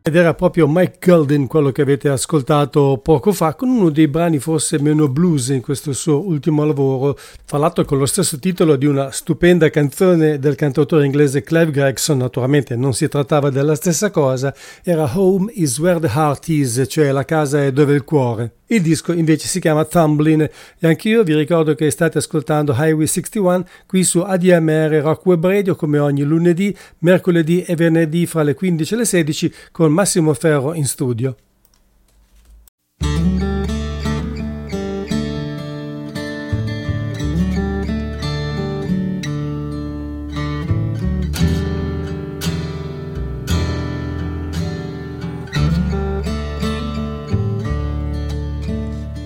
Ed 0.08 0.14
era 0.14 0.34
proprio 0.34 0.68
Mike 0.68 0.98
Golden 1.04 1.48
quello 1.48 1.72
che 1.72 1.82
avete 1.82 2.08
ascoltato 2.08 3.00
poco 3.02 3.32
fa, 3.32 3.56
con 3.56 3.70
uno 3.70 3.90
dei 3.90 4.06
brani 4.06 4.38
forse 4.38 4.80
meno 4.80 5.08
blues 5.08 5.48
in 5.48 5.60
questo 5.60 5.92
suo 5.92 6.24
ultimo 6.24 6.64
lavoro, 6.64 7.18
fra 7.44 7.58
l'altro 7.58 7.84
con 7.84 7.98
lo 7.98 8.06
stesso 8.06 8.38
titolo 8.38 8.76
di 8.76 8.86
una 8.86 9.10
stupenda 9.10 9.68
canzone 9.68 10.38
del 10.38 10.54
cantautore 10.54 11.06
inglese 11.06 11.42
Clive 11.42 11.72
Gregson, 11.72 12.18
naturalmente 12.18 12.76
non 12.76 12.94
si 12.94 13.08
trattava 13.08 13.50
della 13.50 13.74
stessa 13.74 14.12
cosa, 14.12 14.54
era 14.84 15.10
Home 15.12 15.50
is 15.54 15.76
where 15.80 15.98
the 15.98 16.12
heart 16.14 16.46
is, 16.50 16.84
cioè 16.86 17.10
la 17.10 17.24
casa 17.24 17.64
è 17.64 17.72
dove 17.72 17.92
il 17.92 18.04
cuore. 18.04 18.52
Il 18.68 18.82
disco 18.82 19.12
invece 19.12 19.46
si 19.46 19.60
chiama 19.60 19.84
Tumbling. 19.84 20.50
E 20.80 20.88
anch'io 20.88 21.22
vi 21.22 21.36
ricordo 21.36 21.76
che 21.76 21.88
state 21.92 22.18
ascoltando 22.18 22.74
Highway 22.76 23.06
61 23.06 23.64
qui 23.86 24.02
su 24.02 24.18
ADMR 24.18 24.90
Rock 25.02 25.24
Web 25.24 25.46
Radio 25.46 25.76
come 25.76 26.00
ogni 26.00 26.24
lunedì, 26.24 26.76
mercoledì 26.98 27.62
e 27.62 27.76
venerdì 27.76 28.26
fra 28.26 28.42
le 28.42 28.54
15 28.54 28.94
e 28.94 28.96
le 28.96 29.04
16 29.04 29.54
con 29.70 29.92
Massimo 29.92 30.04
Ferro 30.06 30.70
in 30.70 30.84
studio. 30.84 31.34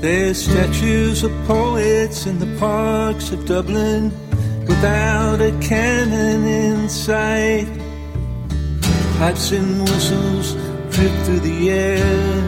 There's 0.00 0.42
statues 0.42 1.22
of 1.24 1.30
poets 1.46 2.24
in 2.24 2.38
the 2.38 2.58
parks 2.58 3.32
of 3.32 3.44
Dublin 3.44 4.10
without 4.66 5.42
a 5.42 5.52
cannon 5.60 6.46
in 6.46 6.88
sight. 6.88 7.68
Pipes 9.18 9.52
and 9.52 9.82
whistles 9.82 10.69
drip 10.90 11.12
through 11.24 11.40
the 11.40 11.70
air, 11.70 12.42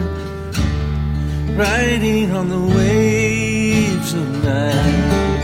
riding 1.55 2.31
on 2.31 2.49
the 2.49 2.63
waves 2.77 4.13
of 4.13 4.43
night. 4.43 5.43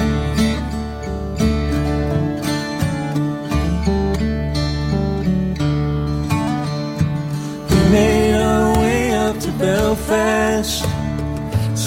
We 7.69 7.91
made 7.91 8.35
our 8.35 8.77
way 8.79 9.13
up 9.13 9.39
to 9.39 9.51
Belfast 9.53 10.85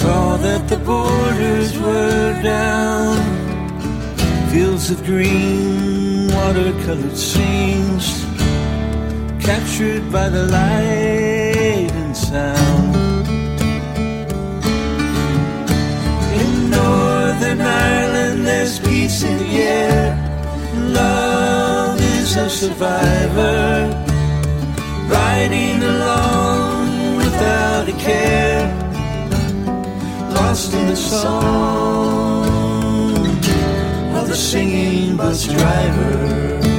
saw 0.02 0.36
that 0.36 0.68
the 0.68 0.78
borders 0.78 1.78
were 1.78 2.42
down. 2.42 3.16
Fields 4.50 4.90
of 4.90 5.04
green, 5.04 6.28
watercolored 6.28 7.16
scenes, 7.16 8.21
captured 9.42 10.10
by 10.12 10.28
the 10.28 10.44
light 10.46 11.90
and 12.00 12.16
sound. 12.16 12.96
In 16.40 16.70
Northern 16.70 17.60
Ireland, 17.60 18.46
there's 18.46 18.78
peace 18.78 19.22
in 19.24 19.38
the 19.38 19.52
air. 19.78 20.16
Love 20.74 22.00
is 22.00 22.36
a 22.36 22.48
survivor, 22.48 23.90
riding 25.08 25.82
along 25.82 27.16
without 27.16 27.88
a 27.88 27.96
care 27.98 28.82
lost 30.34 30.72
in 30.74 30.86
the 30.86 30.96
song 30.96 32.46
of 34.16 34.28
the 34.28 34.36
singing 34.36 35.16
bus 35.16 35.46
driver. 35.46 36.71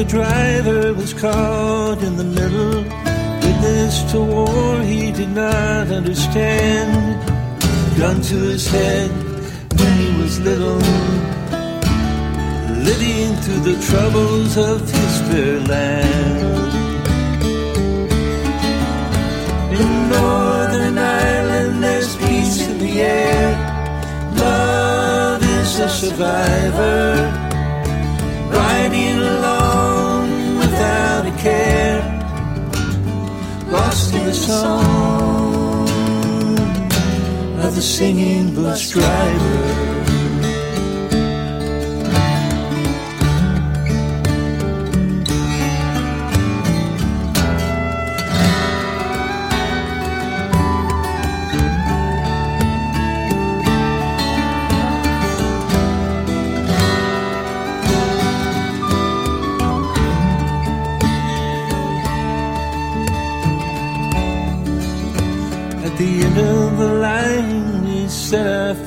The 0.00 0.06
driver 0.06 0.94
was 0.94 1.12
caught 1.12 2.02
in 2.02 2.16
the 2.16 2.24
middle, 2.24 2.82
witness 3.44 4.10
to 4.10 4.18
war 4.18 4.80
he 4.80 5.12
did 5.12 5.28
not 5.28 5.88
understand. 5.88 7.20
Gun 7.98 8.22
to 8.22 8.36
his 8.52 8.66
head 8.66 9.10
when 9.78 9.92
he 10.02 10.22
was 10.22 10.40
little 10.40 10.80
living 12.88 13.30
through 13.42 13.62
the 13.70 13.78
troubles 13.88 14.56
of 14.56 14.80
his 14.80 15.14
fair 15.28 15.60
land. 15.68 16.72
In 19.80 19.90
Northern 20.08 20.96
Ireland, 20.96 21.84
there's 21.84 22.16
peace 22.16 22.66
in 22.66 22.78
the 22.78 23.02
air. 23.02 23.50
Love 24.36 25.42
is 25.42 25.78
a 25.78 25.88
survivor, 25.90 27.49
care, 31.40 32.02
lost 33.68 34.14
in 34.14 34.24
the 34.26 34.34
song 34.34 35.88
of 37.58 37.74
the 37.74 37.82
singing 37.82 38.54
bus 38.54 38.90
driver. 38.90 39.79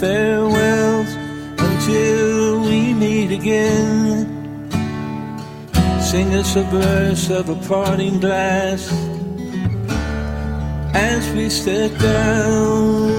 Farewells 0.03 1.11
until 1.57 2.59
we 2.67 2.93
meet 2.93 3.31
again. 3.31 4.27
Sing 6.01 6.35
us 6.35 6.57
a 6.57 6.63
verse 6.63 7.29
of 7.29 7.47
a 7.47 7.55
parting 7.69 8.19
glass 8.19 8.91
as 10.93 11.23
we 11.33 11.49
step 11.49 11.91
down 11.99 13.13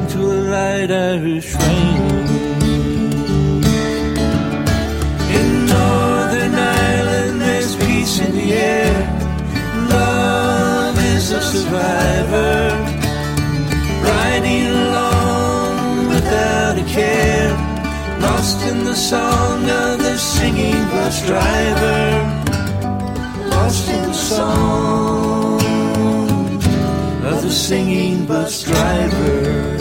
into 0.00 0.20
a 0.36 0.38
light 0.54 0.90
Irish 0.90 1.54
rain. 1.54 2.24
In 5.38 5.48
Northern 5.66 6.54
Ireland, 6.54 7.42
there's 7.42 7.76
peace 7.76 8.20
in 8.20 8.32
the 8.40 8.48
air. 8.54 8.94
Love 9.90 10.98
is 11.14 11.30
a 11.30 11.42
survivor, 11.42 12.85
in 18.68 18.84
the 18.84 18.94
song 18.94 19.62
of 19.70 19.98
the 19.98 20.16
singing 20.18 20.82
bus 20.90 21.24
driver, 21.26 22.00
lost 23.50 23.88
in 23.88 24.02
the 24.02 24.12
song 24.12 25.60
of 27.24 27.42
the 27.42 27.50
singing 27.50 28.26
bus 28.26 28.64
driver. 28.64 29.75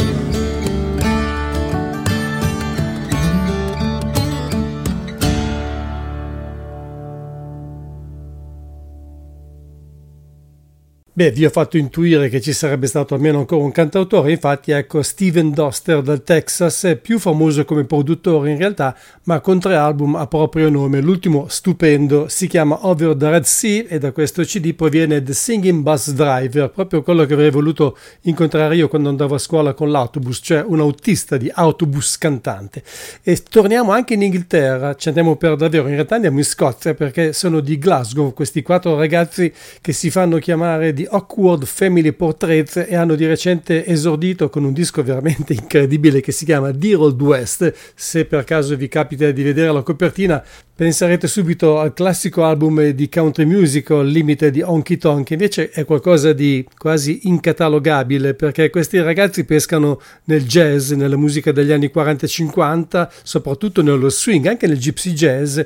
Beh, 11.17 11.31
vi 11.31 11.45
ho 11.45 11.49
fatto 11.49 11.77
intuire 11.77 12.27
che 12.27 12.41
ci 12.41 12.51
sarebbe 12.51 12.87
stato 12.87 13.13
almeno 13.13 13.39
ancora 13.39 13.63
un 13.63 13.71
cantautore, 13.71 14.31
infatti 14.31 14.71
ecco 14.71 15.01
Steven 15.01 15.51
Doster 15.53 16.01
del 16.01 16.23
Texas, 16.23 16.97
più 17.01 17.19
famoso 17.19 17.63
come 17.63 17.85
produttore 17.85 18.51
in 18.51 18.57
realtà, 18.57 18.93
ma 19.23 19.39
con 19.39 19.57
tre 19.61 19.77
album 19.77 20.15
a 20.15 20.27
proprio 20.27 20.69
nome. 20.69 20.99
L'ultimo 20.99 21.45
stupendo 21.47 22.27
si 22.27 22.47
chiama 22.47 22.85
Over 22.85 23.15
the 23.15 23.29
Red 23.29 23.43
Sea 23.45 23.85
e 23.87 23.97
da 23.97 24.11
questo 24.11 24.43
CD 24.43 24.73
proviene 24.73 25.23
The 25.23 25.31
Singing 25.31 25.83
Bus 25.83 26.11
Driver, 26.11 26.69
proprio 26.69 27.01
quello 27.01 27.23
che 27.23 27.31
avrei 27.31 27.49
voluto 27.49 27.97
incontrare 28.23 28.75
io 28.75 28.89
quando 28.89 29.07
andavo 29.07 29.35
a 29.35 29.39
scuola 29.39 29.73
con 29.73 29.91
l'autobus, 29.91 30.41
cioè 30.43 30.65
un 30.67 30.81
autista 30.81 31.37
di 31.37 31.49
autobus 31.49 32.17
cantante. 32.17 32.83
E 33.23 33.41
torniamo 33.41 33.93
anche 33.93 34.15
in 34.15 34.21
Inghilterra, 34.21 34.95
ci 34.95 35.07
andiamo 35.07 35.37
per 35.37 35.55
davvero, 35.55 35.87
in 35.87 35.93
realtà 35.93 36.15
andiamo 36.15 36.39
in 36.39 36.43
Scozia 36.43 36.93
perché 36.93 37.31
sono 37.31 37.61
di 37.61 37.77
Glasgow 37.77 38.33
questi 38.33 38.61
quattro 38.61 38.97
ragazzi 38.97 39.49
che 39.79 39.93
si 39.93 40.09
fanno 40.09 40.39
chiamare 40.39 40.91
di 40.91 41.03
chiamati 41.05 41.07
Awkward 41.09 41.65
Family 41.65 42.11
Portraits 42.11 42.85
e 42.87 42.95
hanno 42.95 43.15
di 43.15 43.25
recente 43.25 43.85
esordito 43.85 44.49
con 44.49 44.63
un 44.63 44.73
disco 44.73 45.03
veramente 45.03 45.53
incredibile 45.53 46.21
che 46.21 46.31
si 46.31 46.45
chiama 46.45 46.71
Dear 46.71 46.99
Old 46.99 47.21
West. 47.21 47.73
Se 47.95 48.25
per 48.25 48.43
caso 48.43 48.75
vi 48.75 48.87
capita 48.87 49.29
di 49.31 49.43
vedere 49.43 49.71
la 49.71 49.81
copertina, 49.81 50.43
penserete 50.75 51.27
subito 51.27 51.79
al 51.79 51.93
classico 51.93 52.43
album 52.43 52.89
di 52.89 53.07
country 53.07 53.45
musical 53.45 54.05
Limited 54.05 54.51
di 54.51 54.61
Honky 54.61 54.97
Tonk, 54.97 55.29
invece 55.31 55.69
è 55.69 55.85
qualcosa 55.85 56.33
di 56.33 56.65
quasi 56.77 57.21
incatalogabile 57.23 58.33
perché 58.33 58.69
questi 58.69 58.99
ragazzi 58.99 59.45
pescano 59.45 60.01
nel 60.25 60.43
jazz, 60.45 60.91
nella 60.91 61.17
musica 61.17 61.51
degli 61.51 61.71
anni 61.71 61.89
40 61.89 62.25
e 62.25 62.29
50, 62.29 63.11
soprattutto 63.23 63.81
nello 63.81 64.09
swing, 64.09 64.45
anche 64.47 64.67
nel 64.67 64.77
gypsy 64.77 65.13
jazz 65.13 65.59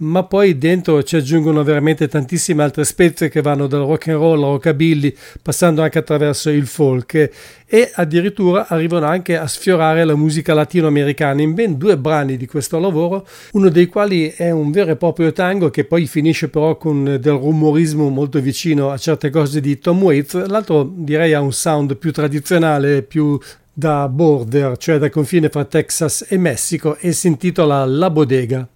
ma 0.00 0.24
poi 0.24 0.56
dentro 0.56 1.02
ci 1.02 1.16
aggiungono 1.16 1.62
veramente 1.62 2.08
tantissime 2.08 2.62
altre 2.62 2.84
spezie 2.84 3.28
che 3.28 3.42
vanno 3.42 3.66
dal 3.66 3.80
rock 3.80 4.08
and 4.08 4.18
roll 4.18 4.42
al 4.42 4.50
rockabilly, 4.50 5.14
passando 5.42 5.82
anche 5.82 5.98
attraverso 5.98 6.50
il 6.50 6.66
folk 6.66 7.30
e 7.66 7.90
addirittura 7.94 8.66
arrivano 8.68 9.06
anche 9.06 9.36
a 9.36 9.46
sfiorare 9.46 10.04
la 10.04 10.16
musica 10.16 10.54
latinoamericana 10.54 11.42
in 11.42 11.54
ben 11.54 11.76
due 11.76 11.96
brani 11.98 12.36
di 12.36 12.46
questo 12.46 12.78
lavoro, 12.78 13.26
uno 13.52 13.68
dei 13.68 13.86
quali 13.86 14.28
è 14.28 14.50
un 14.50 14.70
vero 14.70 14.92
e 14.92 14.96
proprio 14.96 15.32
tango 15.32 15.70
che 15.70 15.84
poi 15.84 16.06
finisce 16.06 16.48
però 16.48 16.76
con 16.76 17.04
del 17.04 17.32
rumorismo 17.32 18.08
molto 18.08 18.40
vicino 18.40 18.90
a 18.90 18.98
certe 18.98 19.30
cose 19.30 19.60
di 19.60 19.78
Tom 19.78 20.02
Waits, 20.02 20.46
l'altro 20.46 20.90
direi 20.92 21.34
ha 21.34 21.40
un 21.40 21.52
sound 21.52 21.96
più 21.96 22.10
tradizionale, 22.12 23.02
più 23.02 23.38
da 23.72 24.08
border, 24.08 24.76
cioè 24.76 24.98
da 24.98 25.10
confine 25.10 25.48
fra 25.48 25.64
Texas 25.64 26.26
e 26.28 26.38
Messico 26.38 26.96
e 26.96 27.12
si 27.12 27.28
intitola 27.28 27.84
La 27.84 28.10
Bodega. 28.10 28.66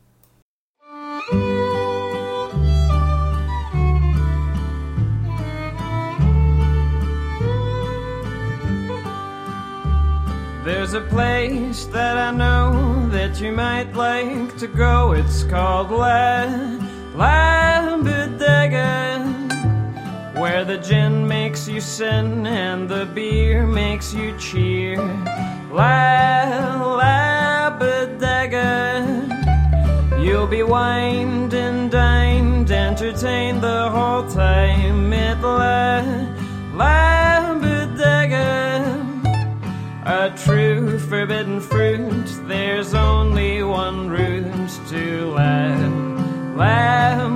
A 10.95 11.01
place 11.01 11.87
that 11.87 12.17
I 12.17 12.31
know 12.31 13.09
that 13.09 13.41
you 13.41 13.51
might 13.51 13.93
like 13.95 14.57
to 14.59 14.69
go. 14.69 15.11
It's 15.11 15.43
called 15.43 15.91
La 15.91 16.45
La 17.17 17.97
Bodega, 17.97 19.19
where 20.39 20.65
the 20.65 20.79
gin 20.79 21.27
makes 21.27 21.67
you 21.67 21.81
sin 21.81 22.47
and 22.47 22.89
the 22.89 23.07
beer 23.07 23.67
makes 23.67 24.15
you 24.15 24.39
cheer. 24.39 24.97
La 25.73 26.95
La 27.01 27.77
Bodega, 27.77 29.03
you'll 30.21 30.47
be 30.47 30.63
wined 30.63 31.55
and 31.55 31.91
dined, 31.91 32.71
entertained 32.71 33.63
the 33.63 33.91
whole 33.91 34.31
time 34.31 35.13
at 35.13 35.43
La 35.43 36.05
La 36.73 37.24
a 40.25 40.31
true 40.39 40.99
forbidden 40.99 41.61
fruit. 41.61 42.25
There's 42.49 42.95
only 42.95 43.63
one 43.63 44.09
route 44.09 44.71
to 44.89 45.27
Lamb, 45.33 46.57
Lambodega, 46.57 47.34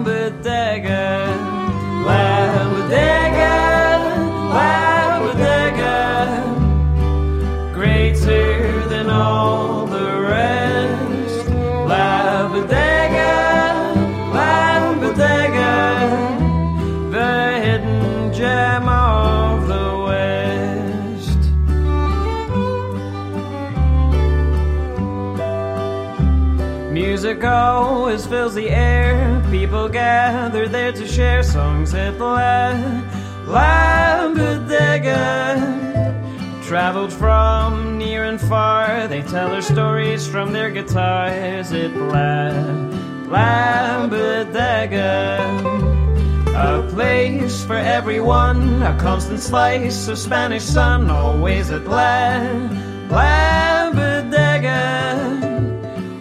always 28.08 28.24
fills 28.24 28.54
the 28.54 28.70
air. 28.70 29.44
People 29.50 29.86
gather 29.86 30.66
there 30.66 30.92
to 30.92 31.06
share 31.06 31.42
songs 31.42 31.92
at 31.92 32.18
La 32.18 32.72
La 33.44 34.32
Bodega. 34.32 35.20
Traveled 36.64 37.12
from 37.12 37.98
near 37.98 38.24
and 38.24 38.40
far, 38.40 39.06
they 39.08 39.20
tell 39.20 39.50
their 39.50 39.60
stories 39.60 40.26
from 40.26 40.54
their 40.54 40.70
guitars 40.70 41.70
at 41.70 41.94
La 41.96 42.48
La. 43.28 44.08
A 46.56 46.88
place 46.88 47.62
for 47.62 47.76
everyone, 47.76 48.82
a 48.84 48.96
constant 48.98 49.40
slice 49.40 50.08
of 50.08 50.16
Spanish 50.16 50.64
sun, 50.64 51.10
always 51.10 51.70
at 51.70 51.84
La 51.84 52.40
La. 53.10 53.67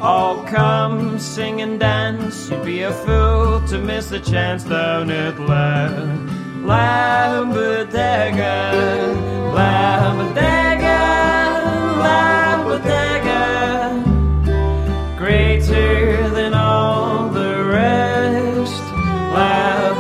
All 0.08 0.42
come, 0.46 1.20
sing 1.20 1.60
and 1.60 1.78
dance. 1.78 2.50
You'd 2.50 2.64
be 2.64 2.84
a 2.84 2.94
fool 2.94 3.60
to 3.68 3.78
miss 3.78 4.08
the 4.10 4.22
chance 4.22 4.64
down 4.64 5.12
at 5.12 5.38
La 5.38 5.90
La 6.64 7.44
Bodega, 7.44 8.72
La 9.54 10.16
Bodega, 10.16 11.00
La 12.06 12.64
Bodega. 12.64 13.44
Greater 15.18 16.30
than 16.30 16.54
all 16.54 17.28
the 17.28 17.66
rest. 17.66 18.82
La 19.36 19.94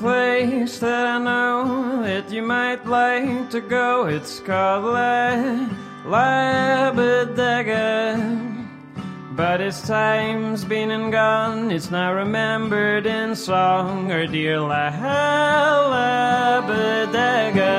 place 0.00 0.78
that 0.78 1.06
I 1.06 1.18
know 1.18 2.02
that 2.02 2.30
you 2.30 2.40
might 2.40 2.86
like 2.86 3.50
to 3.50 3.60
go. 3.60 4.06
It's 4.06 4.40
called 4.40 4.84
La 4.84 5.68
La 6.06 6.90
Bodega. 6.90 8.16
But 9.36 9.60
its 9.60 9.86
time's 9.86 10.64
been 10.64 10.90
and 10.90 11.12
gone. 11.12 11.70
It's 11.70 11.90
now 11.90 12.14
remembered 12.14 13.04
in 13.04 13.36
song. 13.36 14.10
Or 14.10 14.26
dear 14.26 14.58
La 14.58 14.88
La 15.94 16.66
Bodega, 16.66 17.76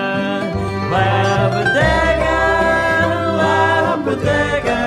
La 0.92 1.50
Bodega, 1.54 2.40
La 3.42 3.98
Bodega 4.06 4.82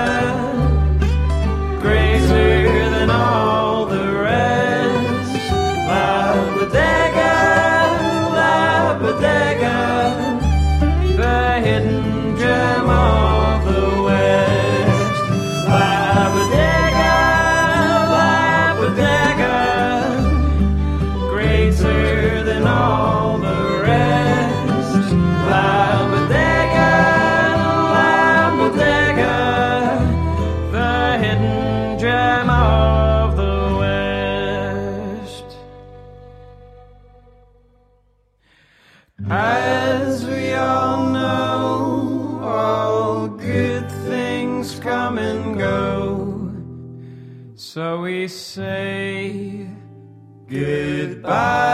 greater 1.81 2.89
than 2.95 3.09
all 3.09 3.64
say 48.55 49.67
goodbye, 50.47 51.64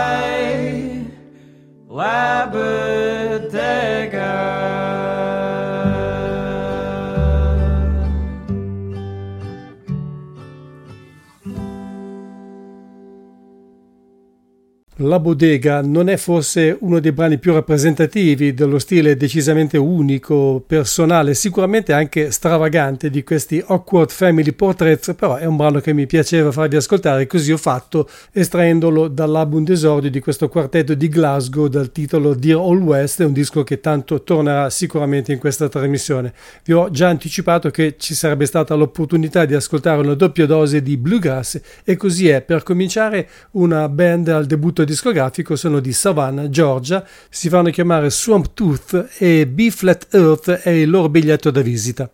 La 15.11 15.19
Bodega 15.19 15.81
non 15.81 16.07
è 16.07 16.15
forse 16.15 16.77
uno 16.79 17.01
dei 17.01 17.11
brani 17.11 17.37
più 17.37 17.51
rappresentativi 17.51 18.53
dello 18.53 18.79
stile 18.79 19.17
decisamente 19.17 19.77
unico, 19.77 20.63
personale, 20.65 21.33
sicuramente 21.33 21.91
anche 21.91 22.31
stravagante 22.31 23.09
di 23.09 23.21
questi 23.21 23.61
Awkward 23.67 24.09
Family 24.09 24.53
Portraits, 24.53 25.13
però 25.17 25.35
è 25.35 25.43
un 25.43 25.57
brano 25.57 25.81
che 25.81 25.91
mi 25.91 26.05
piaceva 26.05 26.53
farvi 26.53 26.77
ascoltare, 26.77 27.27
così 27.27 27.51
ho 27.51 27.57
fatto 27.57 28.07
estraendolo 28.31 29.09
dall'album 29.09 29.65
d'esordio 29.65 30.09
di 30.09 30.21
questo 30.21 30.47
quartetto 30.47 30.93
di 30.93 31.09
Glasgow 31.09 31.67
dal 31.67 31.91
titolo 31.91 32.33
Dear 32.33 32.59
All 32.59 32.79
West, 32.79 33.21
è 33.21 33.25
un 33.25 33.33
disco 33.33 33.65
che 33.65 33.81
tanto 33.81 34.23
tornerà 34.23 34.69
sicuramente 34.69 35.33
in 35.33 35.39
questa 35.39 35.67
trasmissione. 35.67 36.33
Vi 36.63 36.71
ho 36.71 36.89
già 36.89 37.09
anticipato 37.09 37.69
che 37.69 37.95
ci 37.97 38.15
sarebbe 38.15 38.45
stata 38.45 38.75
l'opportunità 38.75 39.43
di 39.43 39.55
ascoltare 39.55 39.99
una 39.99 40.13
doppia 40.13 40.45
dose 40.45 40.81
di 40.81 40.95
Bluegrass 40.95 41.59
e 41.83 41.97
così 41.97 42.29
è. 42.29 42.39
Per 42.39 42.63
cominciare 42.63 43.27
una 43.51 43.89
band 43.89 44.29
al 44.29 44.45
debutto 44.45 44.85
discografico 45.01 45.55
sono 45.55 45.79
di 45.79 45.93
Savannah, 45.93 46.47
Georgia, 46.47 47.03
si 47.27 47.49
fanno 47.49 47.71
chiamare 47.71 48.11
Swamp 48.11 48.53
Tooth 48.53 49.15
e 49.17 49.47
B-Flat 49.47 50.09
Earth 50.11 50.51
è 50.51 50.69
il 50.69 50.91
loro 50.91 51.09
biglietto 51.09 51.49
da 51.49 51.61
visita. 51.61 52.07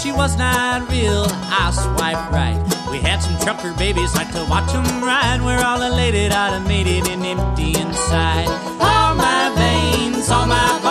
She 0.00 0.12
was 0.12 0.36
not 0.36 0.88
real 0.88 1.26
housewife 1.50 2.30
right. 2.30 2.56
We 2.90 2.98
had 2.98 3.18
some 3.20 3.36
trucker 3.40 3.74
babies, 3.76 4.14
like 4.14 4.30
to 4.32 4.46
watch 4.48 4.72
them 4.72 5.02
ride. 5.02 5.42
We're 5.42 5.62
all 5.62 5.82
elated, 5.82 6.32
automated, 6.32 7.08
and 7.08 7.24
empty 7.26 7.76
inside. 7.76 8.48
All 8.80 9.14
my 9.16 9.52
veins, 9.56 10.30
all 10.30 10.46
my 10.46 10.87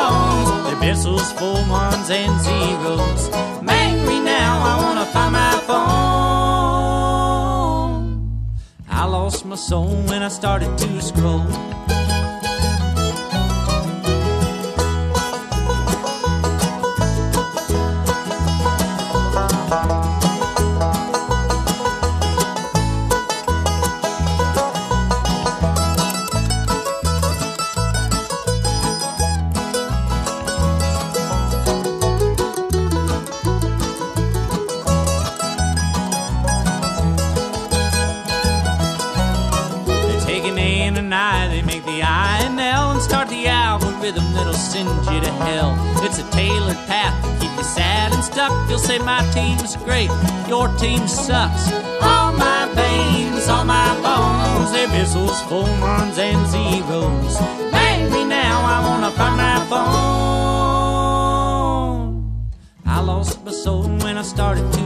they're 0.96 1.18
full 1.38 1.62
ones 1.70 2.10
and 2.10 2.42
zeros. 2.42 3.30
Angry 3.68 4.20
now, 4.22 4.62
I 4.64 4.82
wanna 4.84 5.06
find 5.06 5.34
my 5.34 5.52
phone. 5.68 5.78
I 8.90 9.04
lost 9.06 9.46
my 9.46 9.58
soul 9.58 9.90
when 10.08 10.24
I 10.24 10.30
started 10.30 10.78
to 10.78 11.02
scroll. 11.02 11.44
Hell. 45.38 45.76
It's 46.04 46.20
a 46.20 46.24
tailored 46.32 46.78
path 46.88 47.16
to 47.24 47.30
keep 47.40 47.56
you 47.58 47.64
sad 47.64 48.14
and 48.14 48.24
stuck. 48.24 48.52
You'll 48.70 48.80
say 48.80 49.00
my 49.00 49.24
team's 49.32 49.76
great, 49.78 50.10
your 50.48 50.68
team 50.78 51.08
sucks. 51.08 51.72
All 52.02 52.32
my 52.34 52.68
veins, 52.74 53.48
all 53.48 53.66
my 53.66 53.94
bones, 54.02 54.72
they're 54.72 54.88
missiles, 54.90 55.42
full 55.44 55.70
ones 55.82 56.18
and 56.18 56.46
zeros. 56.48 57.38
Angry 57.74 58.26
now, 58.26 58.62
I 58.76 58.80
wanna 58.88 59.12
find 59.12 59.38
my 59.38 59.60
phone. 59.70 60.18
I 62.86 63.00
lost 63.02 63.44
my 63.46 63.52
soul 63.52 63.84
when 64.04 64.18
I 64.18 64.24
started 64.24 64.77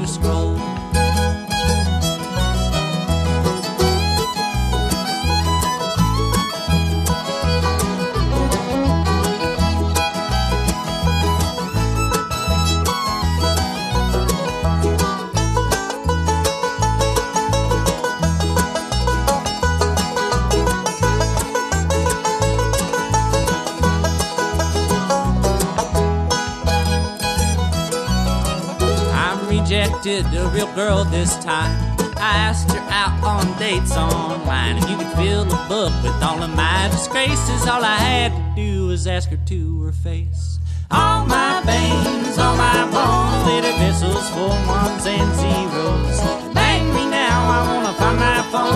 girl 30.82 31.04
this 31.06 31.36
time. 31.44 31.76
I 32.18 32.34
asked 32.48 32.72
her 32.72 32.86
out 33.02 33.24
on 33.24 33.46
dates 33.60 33.96
online, 33.96 34.78
and 34.78 34.90
you 34.90 34.98
could 34.98 35.14
fill 35.20 35.44
a 35.44 35.62
book 35.68 35.94
with 36.04 36.18
all 36.28 36.42
of 36.42 36.52
my 36.56 36.90
disgraces. 36.92 37.68
All 37.72 37.84
I 37.84 38.00
had 38.10 38.32
to 38.32 38.42
do 38.56 38.88
was 38.88 39.06
ask 39.06 39.30
her 39.30 39.42
to 39.54 39.84
her 39.84 39.92
face. 39.92 40.60
All 40.90 41.26
my 41.26 41.62
veins, 41.72 42.38
all 42.44 42.56
my 42.58 42.82
bones, 42.96 43.46
little 43.50 43.76
vessels 43.82 44.28
for 44.34 44.52
ones 44.80 45.06
and 45.06 45.30
zeros. 45.42 46.18
Bang 46.56 46.86
me 46.96 47.04
now, 47.10 47.38
I 47.58 47.60
wanna 47.70 47.94
find 48.02 48.18
my 48.30 48.42
phone. 48.54 48.72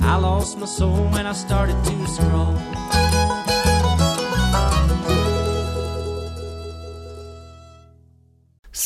I 0.00 0.14
lost 0.16 0.58
my 0.58 0.66
soul 0.66 1.08
when 1.14 1.24
I 1.26 1.32
started 1.32 1.78
to 1.88 2.06
scroll. 2.06 2.77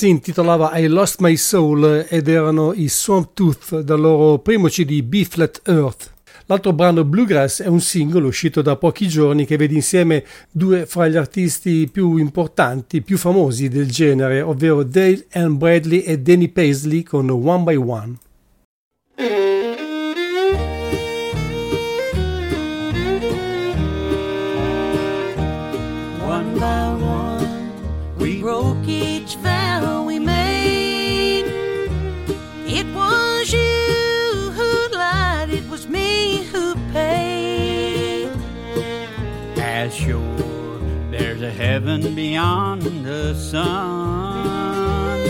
Si 0.03 0.09
intitolava 0.09 0.77
I 0.79 0.89
Lost 0.89 1.21
My 1.21 1.37
Soul 1.37 2.07
ed 2.09 2.27
erano 2.27 2.73
i 2.73 2.89
Swamp 2.89 3.35
Tooth 3.35 3.83
dal 3.83 4.01
loro 4.01 4.41
primo 4.41 4.67
CD 4.67 5.01
B-Flat 5.01 5.61
Earth. 5.67 6.13
L'altro 6.47 6.73
brano 6.73 7.05
Bluegrass 7.05 7.63
è 7.63 7.69
un 7.69 7.79
singolo 7.79 8.27
uscito 8.27 8.63
da 8.63 8.75
pochi 8.75 9.07
giorni 9.07 9.47
che 9.47 9.57
vede 9.57 9.75
insieme 9.75 10.25
due 10.51 10.87
fra 10.87 11.07
gli 11.07 11.15
artisti 11.15 11.89
più 11.89 12.17
importanti, 12.17 13.01
più 13.01 13.17
famosi 13.17 13.69
del 13.69 13.89
genere, 13.89 14.41
ovvero 14.41 14.83
Dale 14.83 15.25
Ann 15.35 15.55
Bradley 15.55 16.01
e 16.01 16.19
Danny 16.19 16.49
Paisley 16.49 17.05
con 17.05 17.31
One 17.31 17.63
by 17.63 17.77
One. 17.77 18.17
Heaven 41.63 42.15
beyond 42.17 42.83
the 42.83 43.33
sun. 43.35 45.23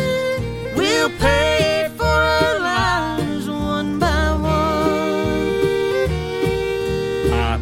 We'll 0.74 1.10
pay 1.18 1.90
for 1.94 2.04
our 2.04 2.58
lives 2.58 3.50
one 3.50 3.98
by 3.98 4.32
one. 4.32 4.72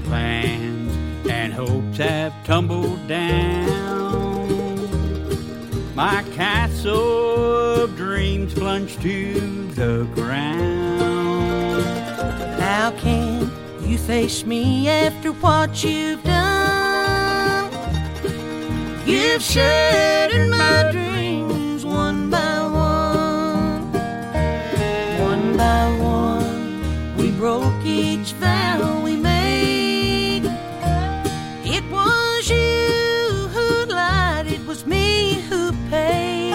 Plans 0.04 0.96
and 1.28 1.52
hopes 1.52 1.98
have 1.98 2.32
tumbled 2.44 3.08
down. 3.08 4.48
My 5.96 6.22
castle 6.32 7.82
of 7.82 7.96
dreams 7.96 8.54
plunged 8.54 9.02
to 9.02 9.66
the 9.74 10.06
ground. 10.14 11.84
How 12.60 12.92
can 12.92 13.50
you 13.82 13.98
face 13.98 14.46
me 14.46 14.88
after 14.88 15.32
what 15.32 15.82
you've 15.82 16.22
done? 16.22 16.49
You've 19.30 19.42
shattered 19.42 20.50
my 20.50 20.90
dreams 20.90 21.84
one 21.86 22.30
by 22.30 22.62
one. 22.66 23.92
One 25.20 25.56
by 25.56 25.96
one, 26.00 27.16
we 27.16 27.30
broke 27.30 27.84
each 27.84 28.32
vow 28.32 29.00
we 29.04 29.14
made. 29.14 30.46
It 31.64 31.84
was 31.92 32.50
you 32.50 33.48
who 33.54 33.86
lied, 33.86 34.48
it 34.48 34.66
was 34.66 34.84
me 34.84 35.34
who 35.48 35.70
paid. 35.90 36.52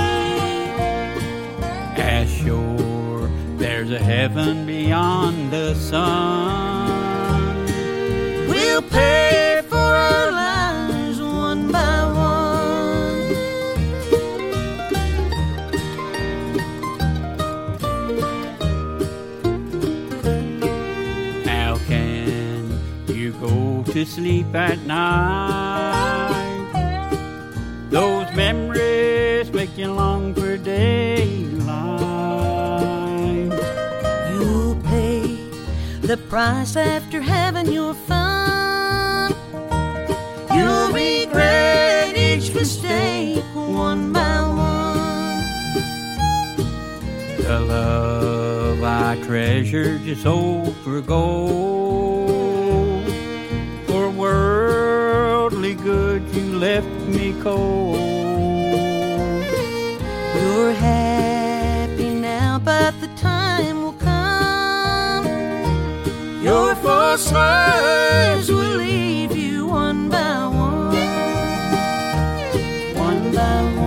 As 1.97 2.29
sure 2.29 3.29
there's 3.55 3.91
a 3.91 3.99
heaven 3.99 4.65
beyond 4.65 5.49
the 5.53 5.75
sun. 5.75 6.74
To 24.05 24.11
sleep 24.11 24.53
at 24.55 24.79
night. 24.85 26.71
Those 27.89 28.31
memories 28.35 29.51
make 29.51 29.77
you 29.77 29.91
long 29.91 30.33
for 30.33 30.57
daylight. 30.57 31.55
You'll 34.31 34.75
pay 34.83 35.37
the 36.01 36.17
price 36.29 36.75
after 36.75 37.21
having 37.21 37.71
your 37.71 37.93
fun. 37.93 39.33
You'll 40.53 40.91
regret 40.91 42.17
each 42.17 42.53
mistake 42.53 43.43
one 43.53 44.11
by 44.13 44.41
one. 44.41 45.43
The 47.43 47.59
love 47.59 48.83
I 48.83 49.17
treasure 49.23 49.97
just 49.99 50.23
sold 50.23 50.75
for 50.77 51.01
gold. 51.01 51.74
Left 56.55 56.87
me 57.07 57.33
cold. 57.41 57.97
You're 60.35 60.73
happy 60.73 62.09
now, 62.13 62.59
but 62.59 62.99
the 63.01 63.07
time 63.17 63.83
will 63.83 63.93
come. 63.93 65.25
Your 66.41 66.75
false 66.75 67.31
lives 67.31 68.49
will 68.49 68.77
leave 68.77 69.35
you 69.35 69.67
one 69.67 70.09
by 70.09 70.47
one. 70.47 70.95
One 72.95 73.31
by 73.33 73.61
one, 73.75 73.84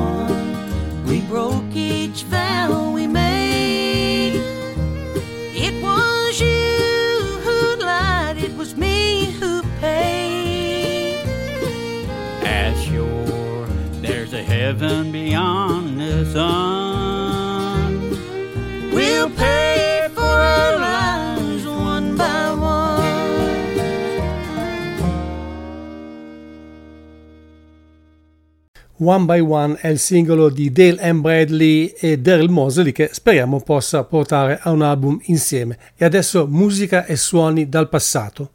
One 29.00 29.26
by 29.26 29.38
One 29.38 29.76
è 29.80 29.86
il 29.86 30.00
singolo 30.00 30.48
di 30.48 30.72
Dale 30.72 31.12
M. 31.12 31.20
Bradley 31.20 31.94
e 31.96 32.18
Daryl 32.18 32.50
Mosley 32.50 32.90
che 32.90 33.10
speriamo 33.12 33.60
possa 33.60 34.02
portare 34.02 34.58
a 34.60 34.72
un 34.72 34.82
album 34.82 35.20
insieme. 35.26 35.78
E 35.96 36.04
adesso 36.04 36.48
musica 36.48 37.04
e 37.06 37.14
suoni 37.14 37.68
dal 37.68 37.88
passato. 37.88 38.50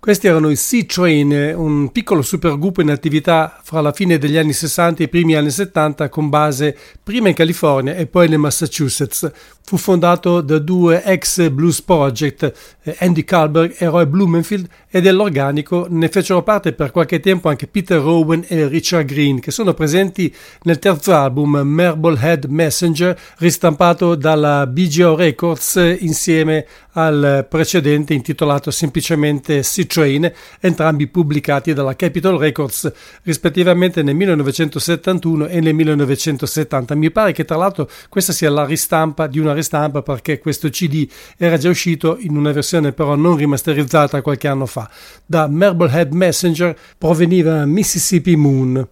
Questi 0.00 0.28
erano 0.28 0.48
i 0.48 0.56
Sea 0.56 0.84
Train, 0.86 1.52
un 1.54 1.92
piccolo 1.92 2.22
supergruppo 2.22 2.80
in 2.80 2.88
attività 2.88 3.60
fra 3.62 3.82
la 3.82 3.92
fine 3.92 4.16
degli 4.16 4.38
anni 4.38 4.54
60 4.54 5.02
e 5.02 5.04
i 5.04 5.08
primi 5.10 5.34
anni 5.34 5.50
70 5.50 6.08
con 6.08 6.30
base 6.30 6.74
prima 7.02 7.28
in 7.28 7.34
California 7.34 7.94
e 7.94 8.06
poi 8.06 8.26
nel 8.26 8.38
Massachusetts. 8.38 9.30
Fu 9.62 9.76
fondato 9.76 10.40
da 10.40 10.58
due 10.58 11.02
ex 11.04 11.50
Blues 11.50 11.82
Project, 11.82 12.52
eh, 12.82 12.96
Andy 13.00 13.24
Kalberg 13.24 13.74
e 13.76 13.86
Roy 13.86 14.06
Blumenfield, 14.06 14.66
e 14.88 15.00
dell'organico 15.00 15.86
ne 15.88 16.08
fecero 16.08 16.42
parte 16.42 16.72
per 16.72 16.90
qualche 16.90 17.20
tempo 17.20 17.48
anche 17.48 17.68
Peter 17.68 18.00
Rowan 18.00 18.44
e 18.48 18.66
Richard 18.66 19.04
Green, 19.06 19.38
che 19.38 19.52
sono 19.52 19.74
presenti 19.74 20.34
nel 20.62 20.80
terzo 20.80 21.14
album 21.14 21.60
Marblehead 21.60 22.46
Messenger, 22.46 23.16
ristampato 23.36 24.16
dalla 24.16 24.66
BGO 24.66 25.14
Records 25.14 25.96
insieme 26.00 26.66
al 26.92 27.46
precedente 27.48 28.14
intitolato 28.14 28.72
semplicemente 28.72 29.62
Sea 29.62 29.84
Train, 29.90 30.32
entrambi 30.60 31.08
pubblicati 31.08 31.72
dalla 31.72 31.96
Capitol 31.96 32.38
Records 32.38 32.90
rispettivamente 33.24 34.02
nel 34.04 34.14
1971 34.14 35.48
e 35.48 35.60
nel 35.60 35.74
1970. 35.74 36.94
Mi 36.94 37.10
pare 37.10 37.32
che 37.32 37.44
tra 37.44 37.56
l'altro 37.56 37.90
questa 38.08 38.32
sia 38.32 38.50
la 38.50 38.64
ristampa 38.64 39.26
di 39.26 39.40
una 39.40 39.52
ristampa 39.52 40.02
perché 40.02 40.38
questo 40.38 40.68
CD 40.68 41.08
era 41.36 41.56
già 41.56 41.68
uscito 41.68 42.16
in 42.20 42.36
una 42.36 42.52
versione 42.52 42.92
però 42.92 43.16
non 43.16 43.36
rimasterizzata 43.36 44.22
qualche 44.22 44.46
anno 44.46 44.66
fa. 44.66 44.88
Da 45.26 45.48
Marblehead 45.48 46.12
Messenger 46.12 46.76
proveniva 46.96 47.64
Mississippi 47.64 48.36
Moon. 48.36 48.86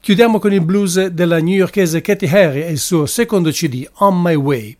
Chiudiamo 0.00 0.38
con 0.38 0.52
il 0.52 0.60
blues 0.60 1.06
della 1.06 1.38
newyorkese 1.38 2.02
Katy 2.02 2.28
Harry 2.28 2.62
e 2.62 2.72
il 2.72 2.78
suo 2.78 3.06
secondo 3.06 3.50
CD 3.50 3.88
On 3.98 4.20
My 4.20 4.34
Way. 4.34 4.76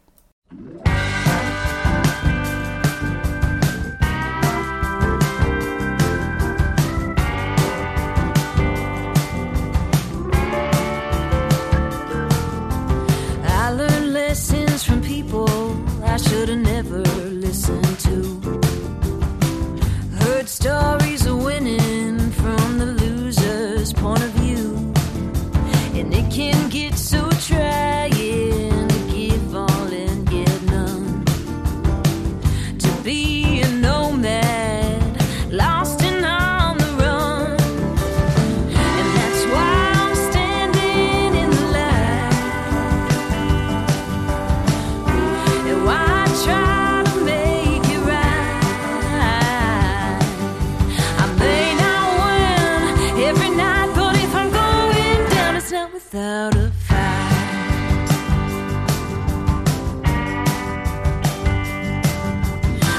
Without 56.13 56.55
a 56.57 56.71
fight. 56.71 56.99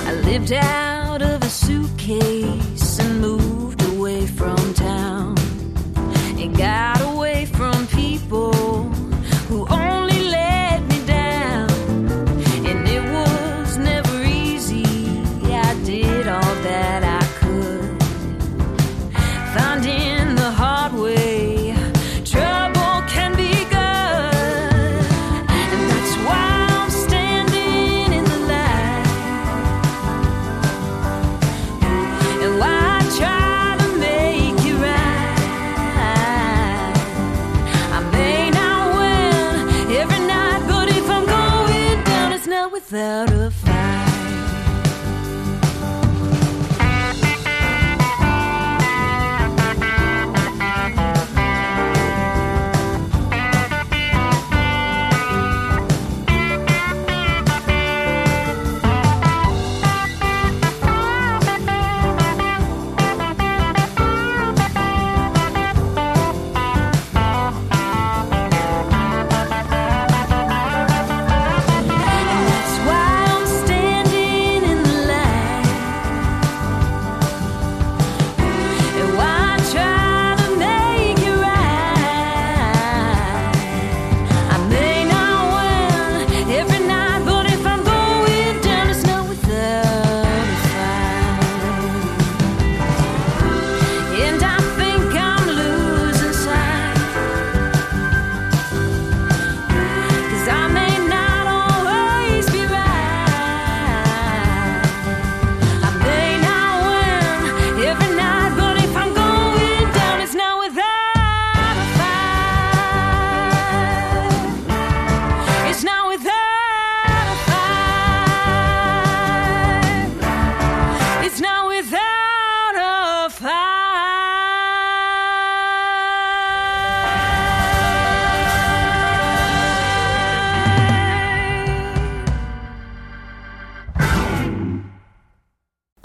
I 0.08 0.14
lived 0.26 0.52
out 0.52 0.83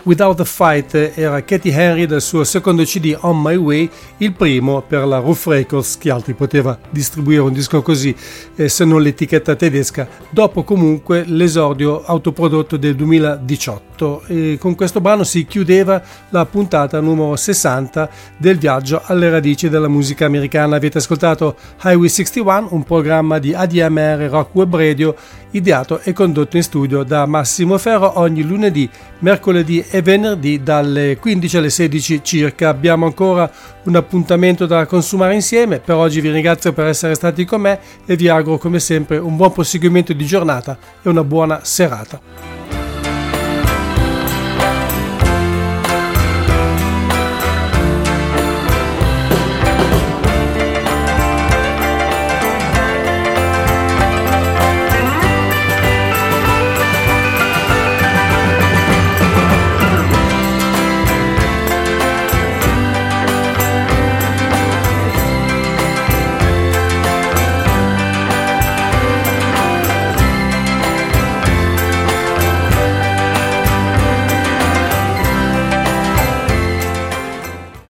Without 0.08 0.40
a 0.40 0.44
Fight 0.46 0.94
era 1.16 1.44
Katy 1.44 1.68
Henry 1.68 2.06
del 2.06 2.22
suo 2.22 2.42
secondo 2.42 2.82
CD 2.84 3.14
On 3.20 3.38
My 3.42 3.56
Way, 3.56 3.90
il 4.16 4.32
primo 4.32 4.80
per 4.80 5.04
la 5.04 5.18
Roof 5.18 5.48
Records, 5.48 5.98
chi 5.98 6.08
altri 6.08 6.32
poteva 6.32 6.78
distribuire 6.88 7.42
un 7.42 7.52
disco 7.52 7.82
così 7.82 8.16
eh, 8.56 8.70
se 8.70 8.86
non 8.86 9.02
l'etichetta 9.02 9.54
tedesca, 9.54 10.08
dopo 10.30 10.62
comunque 10.62 11.24
l'esordio 11.26 12.02
autoprodotto 12.02 12.78
del 12.78 12.94
2018 12.94 13.87
e 14.26 14.56
con 14.60 14.74
questo 14.74 15.00
brano 15.00 15.24
si 15.24 15.44
chiudeva 15.44 16.00
la 16.28 16.46
puntata 16.46 17.00
numero 17.00 17.34
60 17.34 18.08
del 18.36 18.58
viaggio 18.58 19.02
alle 19.04 19.28
radici 19.28 19.68
della 19.68 19.88
musica 19.88 20.26
americana. 20.26 20.76
Avete 20.76 20.98
ascoltato 20.98 21.56
Highway 21.82 22.08
61, 22.08 22.68
un 22.70 22.84
programma 22.84 23.38
di 23.38 23.52
ADMR 23.54 24.28
Rock 24.30 24.54
Web 24.54 24.76
Radio 24.76 25.14
ideato 25.50 26.00
e 26.00 26.12
condotto 26.12 26.56
in 26.56 26.62
studio 26.62 27.02
da 27.02 27.26
Massimo 27.26 27.78
Ferro 27.78 28.18
ogni 28.18 28.42
lunedì, 28.42 28.88
mercoledì 29.20 29.84
e 29.90 30.02
venerdì 30.02 30.62
dalle 30.62 31.16
15 31.18 31.56
alle 31.56 31.70
16 31.70 32.20
circa. 32.22 32.68
Abbiamo 32.68 33.06
ancora 33.06 33.50
un 33.84 33.96
appuntamento 33.96 34.66
da 34.66 34.86
consumare 34.86 35.34
insieme. 35.34 35.78
Per 35.78 35.94
oggi 35.94 36.20
vi 36.20 36.30
ringrazio 36.30 36.72
per 36.72 36.86
essere 36.86 37.14
stati 37.14 37.44
con 37.44 37.62
me 37.62 37.78
e 38.04 38.16
vi 38.16 38.28
auguro 38.28 38.58
come 38.58 38.80
sempre 38.80 39.18
un 39.18 39.36
buon 39.36 39.52
proseguimento 39.52 40.12
di 40.12 40.26
giornata 40.26 40.76
e 41.02 41.08
una 41.08 41.24
buona 41.24 41.60
serata. 41.62 42.57